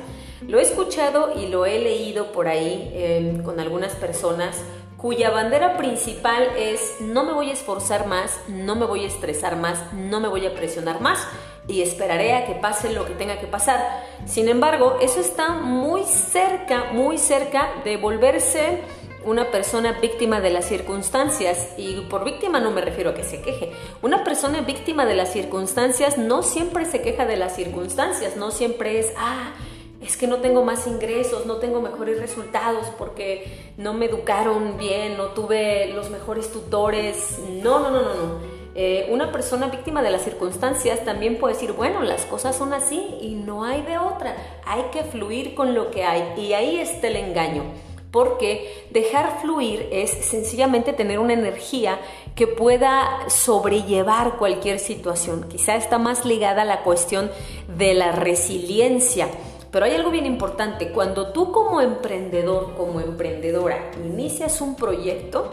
Lo 0.48 0.58
he 0.58 0.62
escuchado 0.62 1.32
y 1.40 1.46
lo 1.46 1.64
he 1.64 1.78
leído 1.78 2.32
por 2.32 2.48
ahí 2.48 2.90
em, 2.92 3.44
con 3.44 3.60
algunas 3.60 3.92
personas 3.92 4.56
cuya 4.98 5.30
bandera 5.30 5.76
principal 5.76 6.42
es 6.58 6.96
no 7.00 7.22
me 7.22 7.32
voy 7.32 7.50
a 7.50 7.52
esforzar 7.52 8.06
más, 8.06 8.38
no 8.48 8.74
me 8.74 8.84
voy 8.84 9.04
a 9.04 9.06
estresar 9.06 9.56
más, 9.56 9.92
no 9.94 10.18
me 10.18 10.28
voy 10.28 10.44
a 10.44 10.54
presionar 10.54 11.00
más 11.00 11.24
y 11.68 11.82
esperaré 11.82 12.34
a 12.34 12.44
que 12.46 12.54
pase 12.54 12.92
lo 12.92 13.06
que 13.06 13.14
tenga 13.14 13.38
que 13.38 13.46
pasar. 13.46 13.80
Sin 14.26 14.48
embargo, 14.48 14.98
eso 15.00 15.20
está 15.20 15.50
muy 15.50 16.02
cerca, 16.02 16.86
muy 16.92 17.16
cerca 17.16 17.68
de 17.84 17.96
volverse 17.96 18.82
una 19.24 19.50
persona 19.50 19.92
víctima 20.00 20.40
de 20.40 20.50
las 20.50 20.64
circunstancias, 20.64 21.74
y 21.76 22.00
por 22.02 22.24
víctima 22.24 22.60
no 22.60 22.70
me 22.70 22.80
refiero 22.80 23.10
a 23.10 23.14
que 23.14 23.24
se 23.24 23.42
queje, 23.42 23.72
una 24.00 24.24
persona 24.24 24.62
víctima 24.62 25.06
de 25.06 25.14
las 25.14 25.32
circunstancias 25.32 26.18
no 26.18 26.42
siempre 26.42 26.86
se 26.86 27.02
queja 27.02 27.26
de 27.26 27.36
las 27.36 27.54
circunstancias, 27.54 28.36
no 28.36 28.50
siempre 28.50 28.98
es, 28.98 29.12
ah, 29.18 29.52
es 30.00 30.16
que 30.16 30.26
no 30.26 30.36
tengo 30.36 30.64
más 30.64 30.86
ingresos, 30.86 31.46
no 31.46 31.56
tengo 31.56 31.80
mejores 31.80 32.20
resultados 32.20 32.86
porque 32.98 33.72
no 33.76 33.94
me 33.94 34.06
educaron 34.06 34.76
bien, 34.78 35.16
no 35.16 35.26
tuve 35.28 35.92
los 35.92 36.10
mejores 36.10 36.52
tutores. 36.52 37.38
No, 37.62 37.80
no, 37.80 37.90
no, 37.90 38.02
no, 38.02 38.14
no. 38.14 38.58
Eh, 38.74 39.08
una 39.10 39.32
persona 39.32 39.66
víctima 39.66 40.02
de 40.02 40.10
las 40.10 40.22
circunstancias 40.22 41.04
también 41.04 41.38
puede 41.38 41.54
decir, 41.54 41.72
bueno, 41.72 42.02
las 42.02 42.24
cosas 42.26 42.54
son 42.54 42.72
así 42.72 43.18
y 43.20 43.34
no 43.34 43.64
hay 43.64 43.82
de 43.82 43.98
otra. 43.98 44.36
Hay 44.64 44.82
que 44.92 45.02
fluir 45.02 45.56
con 45.56 45.74
lo 45.74 45.90
que 45.90 46.04
hay. 46.04 46.34
Y 46.36 46.52
ahí 46.52 46.78
está 46.78 47.08
el 47.08 47.16
engaño 47.16 47.64
porque 48.10 48.86
dejar 48.90 49.40
fluir 49.40 49.88
es 49.92 50.10
sencillamente 50.10 50.92
tener 50.92 51.18
una 51.18 51.34
energía 51.34 51.98
que 52.34 52.46
pueda 52.46 53.28
sobrellevar 53.28 54.36
cualquier 54.36 54.78
situación. 54.78 55.48
Quizá 55.48 55.76
está 55.76 55.98
más 55.98 56.24
ligada 56.24 56.62
a 56.62 56.64
la 56.64 56.82
cuestión 56.82 57.30
de 57.76 57.94
la 57.94 58.12
resiliencia. 58.12 59.28
Pero 59.70 59.84
hay 59.84 59.94
algo 59.94 60.10
bien 60.10 60.26
importante, 60.26 60.90
cuando 60.90 61.32
tú 61.32 61.52
como 61.52 61.80
emprendedor, 61.80 62.74
como 62.76 63.00
emprendedora, 63.00 63.90
inicias 64.04 64.60
un 64.60 64.76
proyecto, 64.76 65.50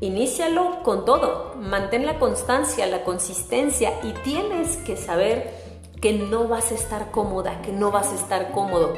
inícialo 0.00 0.82
con 0.82 1.04
todo, 1.04 1.54
mantén 1.56 2.06
la 2.06 2.18
constancia, 2.18 2.86
la 2.86 3.04
consistencia 3.04 3.92
y 4.02 4.12
tienes 4.22 4.76
que 4.78 4.96
saber 4.96 5.50
que 6.00 6.12
no 6.12 6.48
vas 6.48 6.70
a 6.72 6.74
estar 6.76 7.10
cómoda, 7.10 7.60
que 7.62 7.72
no 7.72 7.90
vas 7.90 8.12
a 8.12 8.14
estar 8.14 8.52
cómodo. 8.52 8.94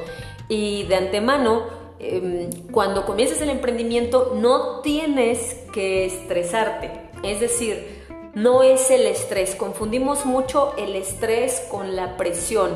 Y 0.48 0.84
de 0.84 0.96
antemano, 0.96 1.80
Em, 2.02 2.50
cuando 2.72 3.04
comienzas 3.04 3.42
el 3.42 3.50
emprendimiento 3.50 4.32
no 4.34 4.80
tienes 4.80 5.54
que 5.74 6.06
estresarte. 6.06 6.90
Es 7.22 7.40
decir, 7.40 8.06
no 8.34 8.62
es 8.62 8.90
el 8.90 9.06
estrés. 9.06 9.54
Confundimos 9.54 10.24
mucho 10.24 10.72
el 10.78 10.96
estrés 10.96 11.60
con 11.70 11.94
la 11.96 12.16
presión. 12.16 12.70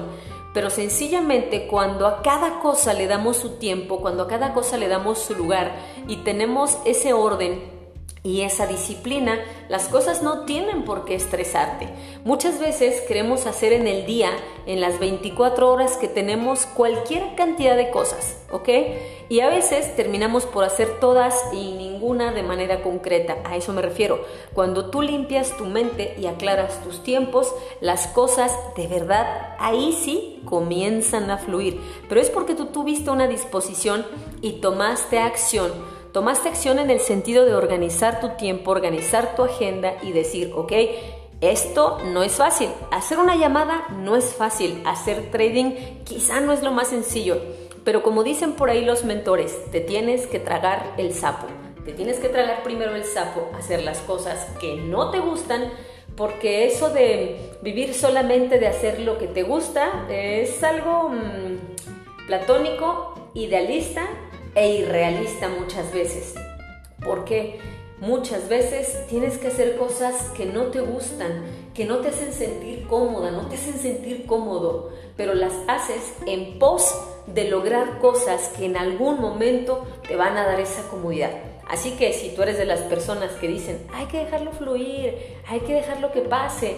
Pero 0.55 0.71
sencillamente 0.71 1.67
cuando 1.67 2.07
a 2.07 2.23
cada 2.23 2.61
cosa 2.61 2.95
le 2.95 3.09
damos 3.09 3.37
su 3.37 3.59
tiempo, 3.59 4.01
cuando 4.01 4.23
a 4.23 4.29
cada 4.29 4.55
cosa 4.55 4.79
le 4.79 4.87
damos 4.87 5.19
su 5.19 5.35
lugar 5.35 5.75
y 6.07 6.19
tenemos 6.19 6.79
ese 6.85 7.12
orden 7.12 7.74
y 8.25 8.41
esa 8.41 8.67
disciplina, 8.67 9.39
las 9.69 9.89
cosas 9.89 10.23
no 10.23 10.47
tienen 10.47 10.85
por 10.85 11.05
qué 11.05 11.15
estresarte. 11.15 11.91
Muchas 12.25 12.59
veces 12.59 13.03
queremos 13.03 13.47
hacer 13.47 13.75
en 13.75 13.87
el 13.87 14.07
día, 14.07 14.31
en 14.65 14.81
las 14.81 14.99
24 14.99 15.71
horas 15.71 15.99
que 15.99 16.09
tenemos, 16.09 16.65
cualquier 16.65 17.35
cantidad 17.35 17.77
de 17.77 17.91
cosas, 17.91 18.39
¿ok? 18.51 18.71
Y 19.29 19.41
a 19.41 19.51
veces 19.51 19.95
terminamos 19.95 20.47
por 20.47 20.65
hacer 20.65 21.01
todas 21.01 21.35
y 21.53 21.73
ninguna 21.73 22.33
de 22.33 22.43
manera 22.43 22.83
concreta. 22.83 23.37
A 23.45 23.57
eso 23.57 23.75
me 23.75 23.83
refiero. 23.83 24.25
Cuando 24.55 24.89
tú 24.89 25.03
limpias 25.03 25.55
tu 25.59 25.67
mente 25.67 26.15
y 26.19 26.25
aclaras 26.25 26.83
tus 26.83 27.03
tiempos, 27.03 27.55
las 27.83 28.07
cosas 28.07 28.57
de 28.75 28.87
verdad 28.87 29.55
ahí 29.59 29.93
sí 29.93 30.41
comienzan 30.47 31.31
a 31.31 31.37
fluir. 31.37 31.79
Pero 32.09 32.23
es 32.23 32.31
porque 32.31 32.55
tú 32.55 32.67
tuviste 32.67 33.11
una 33.11 33.29
disposición 33.29 34.07
y 34.41 34.61
tomaste 34.63 35.19
acción 35.19 35.73
Tomaste 36.14 36.48
acción 36.48 36.79
en 36.79 36.90
el 36.90 37.00
sentido 37.00 37.44
de 37.44 37.57
organizar 37.57 38.20
tu 38.20 38.37
tiempo, 38.37 38.70
organizar 38.70 39.35
tu 39.35 39.42
agenda 39.42 39.96
y 40.00 40.12
decir, 40.12 40.53
ok, 40.55 40.72
esto 41.40 41.98
no 42.12 42.22
es 42.22 42.35
fácil. 42.35 42.68
Hacer 42.92 43.18
una 43.18 43.35
llamada 43.35 43.88
no 43.98 44.14
es 44.14 44.33
fácil. 44.33 44.81
Hacer 44.87 45.33
trading 45.33 45.72
quizá 46.05 46.40
no 46.40 46.53
es 46.53 46.62
lo 46.62 46.70
más 46.70 46.87
sencillo. 46.87 47.42
Pero 47.83 48.05
como 48.05 48.22
dicen 48.22 48.53
por 48.53 48.70
ahí 48.70 48.85
los 48.85 49.05
mentores, 49.05 49.59
te 49.72 49.81
tienes 49.81 50.29
que 50.29 50.38
tragar 50.38 50.94
el 50.98 51.12
sapo. 51.14 51.48
Te 51.85 51.92
tienes 51.92 52.20
que 52.20 52.29
tragar 52.29 52.62
primero 52.62 52.94
el 52.94 53.03
sapo, 53.03 53.50
hacer 53.59 53.83
las 53.83 53.98
cosas 53.98 54.46
que 54.61 54.77
no 54.77 55.11
te 55.11 55.18
gustan, 55.18 55.68
porque 56.16 56.64
eso 56.64 56.90
de 56.90 57.57
vivir 57.61 57.92
solamente 57.92 58.61
de 58.61 58.68
hacer 58.68 59.00
lo 59.00 59.18
que 59.18 59.27
te 59.27 59.42
gusta 59.42 60.07
es 60.09 60.62
algo 60.62 61.09
mm, 61.09 62.27
platónico, 62.29 63.14
idealista 63.35 64.09
e 64.55 64.77
irrealista 64.77 65.49
muchas 65.49 65.93
veces. 65.93 66.35
Porque 67.05 67.59
muchas 68.01 68.49
veces 68.49 69.07
tienes 69.09 69.38
que 69.38 69.49
hacer 69.49 69.77
cosas 69.77 70.31
que 70.37 70.47
no 70.47 70.64
te 70.64 70.81
gustan, 70.81 71.45
que 71.75 71.85
no 71.85 71.99
te 71.99 72.09
hacen 72.09 72.33
sentir 72.33 72.87
cómoda, 72.87 73.31
no 73.31 73.47
te 73.49 73.57
hacen 73.57 73.79
sentir 73.79 74.27
cómodo, 74.27 74.90
pero 75.17 75.35
las 75.35 75.53
haces 75.69 76.14
en 76.27 76.59
pos 76.59 76.95
de 77.27 77.49
lograr 77.49 77.99
cosas 77.99 78.49
que 78.57 78.67
en 78.67 78.77
algún 78.77 79.21
momento 79.21 79.87
te 80.07 80.17
van 80.17 80.37
a 80.37 80.45
dar 80.45 80.61
esa 80.61 80.83
comodidad. 80.88 81.31
Así 81.69 81.93
que 81.93 82.12
si 82.12 82.31
tú 82.35 82.43
eres 82.43 82.59
de 82.59 82.67
las 82.67 82.81
personas 82.81 83.33
que 83.33 83.49
dicen, 83.49 83.87
hay 83.93 84.07
que 84.07 84.19
dejarlo 84.19 84.53
fluir, 84.53 85.14
hay 85.49 85.61
que 85.61 85.75
dejarlo 85.75 86.12
que 86.12 86.21
pase, 86.21 86.77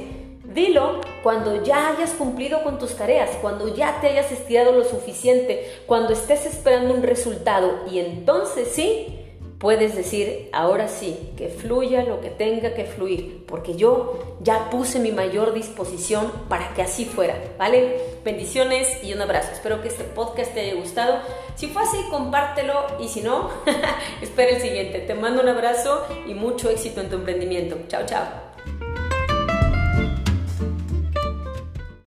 Dilo 0.52 1.00
cuando 1.22 1.62
ya 1.64 1.88
hayas 1.88 2.12
cumplido 2.12 2.62
con 2.62 2.78
tus 2.78 2.94
tareas, 2.94 3.30
cuando 3.42 3.74
ya 3.74 4.00
te 4.00 4.08
hayas 4.08 4.30
estirado 4.30 4.72
lo 4.72 4.84
suficiente, 4.84 5.82
cuando 5.86 6.12
estés 6.12 6.46
esperando 6.46 6.94
un 6.94 7.02
resultado 7.02 7.84
y 7.90 7.98
entonces 7.98 8.68
sí 8.72 9.22
puedes 9.58 9.96
decir, 9.96 10.50
ahora 10.52 10.86
sí, 10.88 11.32
que 11.36 11.48
fluya 11.48 12.04
lo 12.04 12.20
que 12.20 12.30
tenga 12.30 12.74
que 12.74 12.84
fluir, 12.84 13.44
porque 13.46 13.74
yo 13.74 14.36
ya 14.40 14.70
puse 14.70 14.98
mi 14.98 15.12
mayor 15.12 15.54
disposición 15.54 16.30
para 16.48 16.74
que 16.74 16.82
así 16.82 17.04
fuera, 17.04 17.34
¿vale? 17.58 18.00
Bendiciones 18.24 19.02
y 19.02 19.12
un 19.14 19.22
abrazo. 19.22 19.52
Espero 19.52 19.80
que 19.80 19.88
este 19.88 20.04
podcast 20.04 20.52
te 20.52 20.60
haya 20.60 20.74
gustado. 20.74 21.20
Si 21.54 21.68
fue 21.68 21.82
así, 21.82 21.96
compártelo 22.10 22.74
y 23.00 23.08
si 23.08 23.22
no, 23.22 23.50
espera 24.22 24.52
el 24.52 24.60
siguiente. 24.60 25.00
Te 25.00 25.14
mando 25.14 25.42
un 25.42 25.48
abrazo 25.48 26.06
y 26.26 26.34
mucho 26.34 26.68
éxito 26.68 27.00
en 27.00 27.08
tu 27.08 27.16
emprendimiento. 27.16 27.76
Chao, 27.88 28.04
chao. 28.04 28.45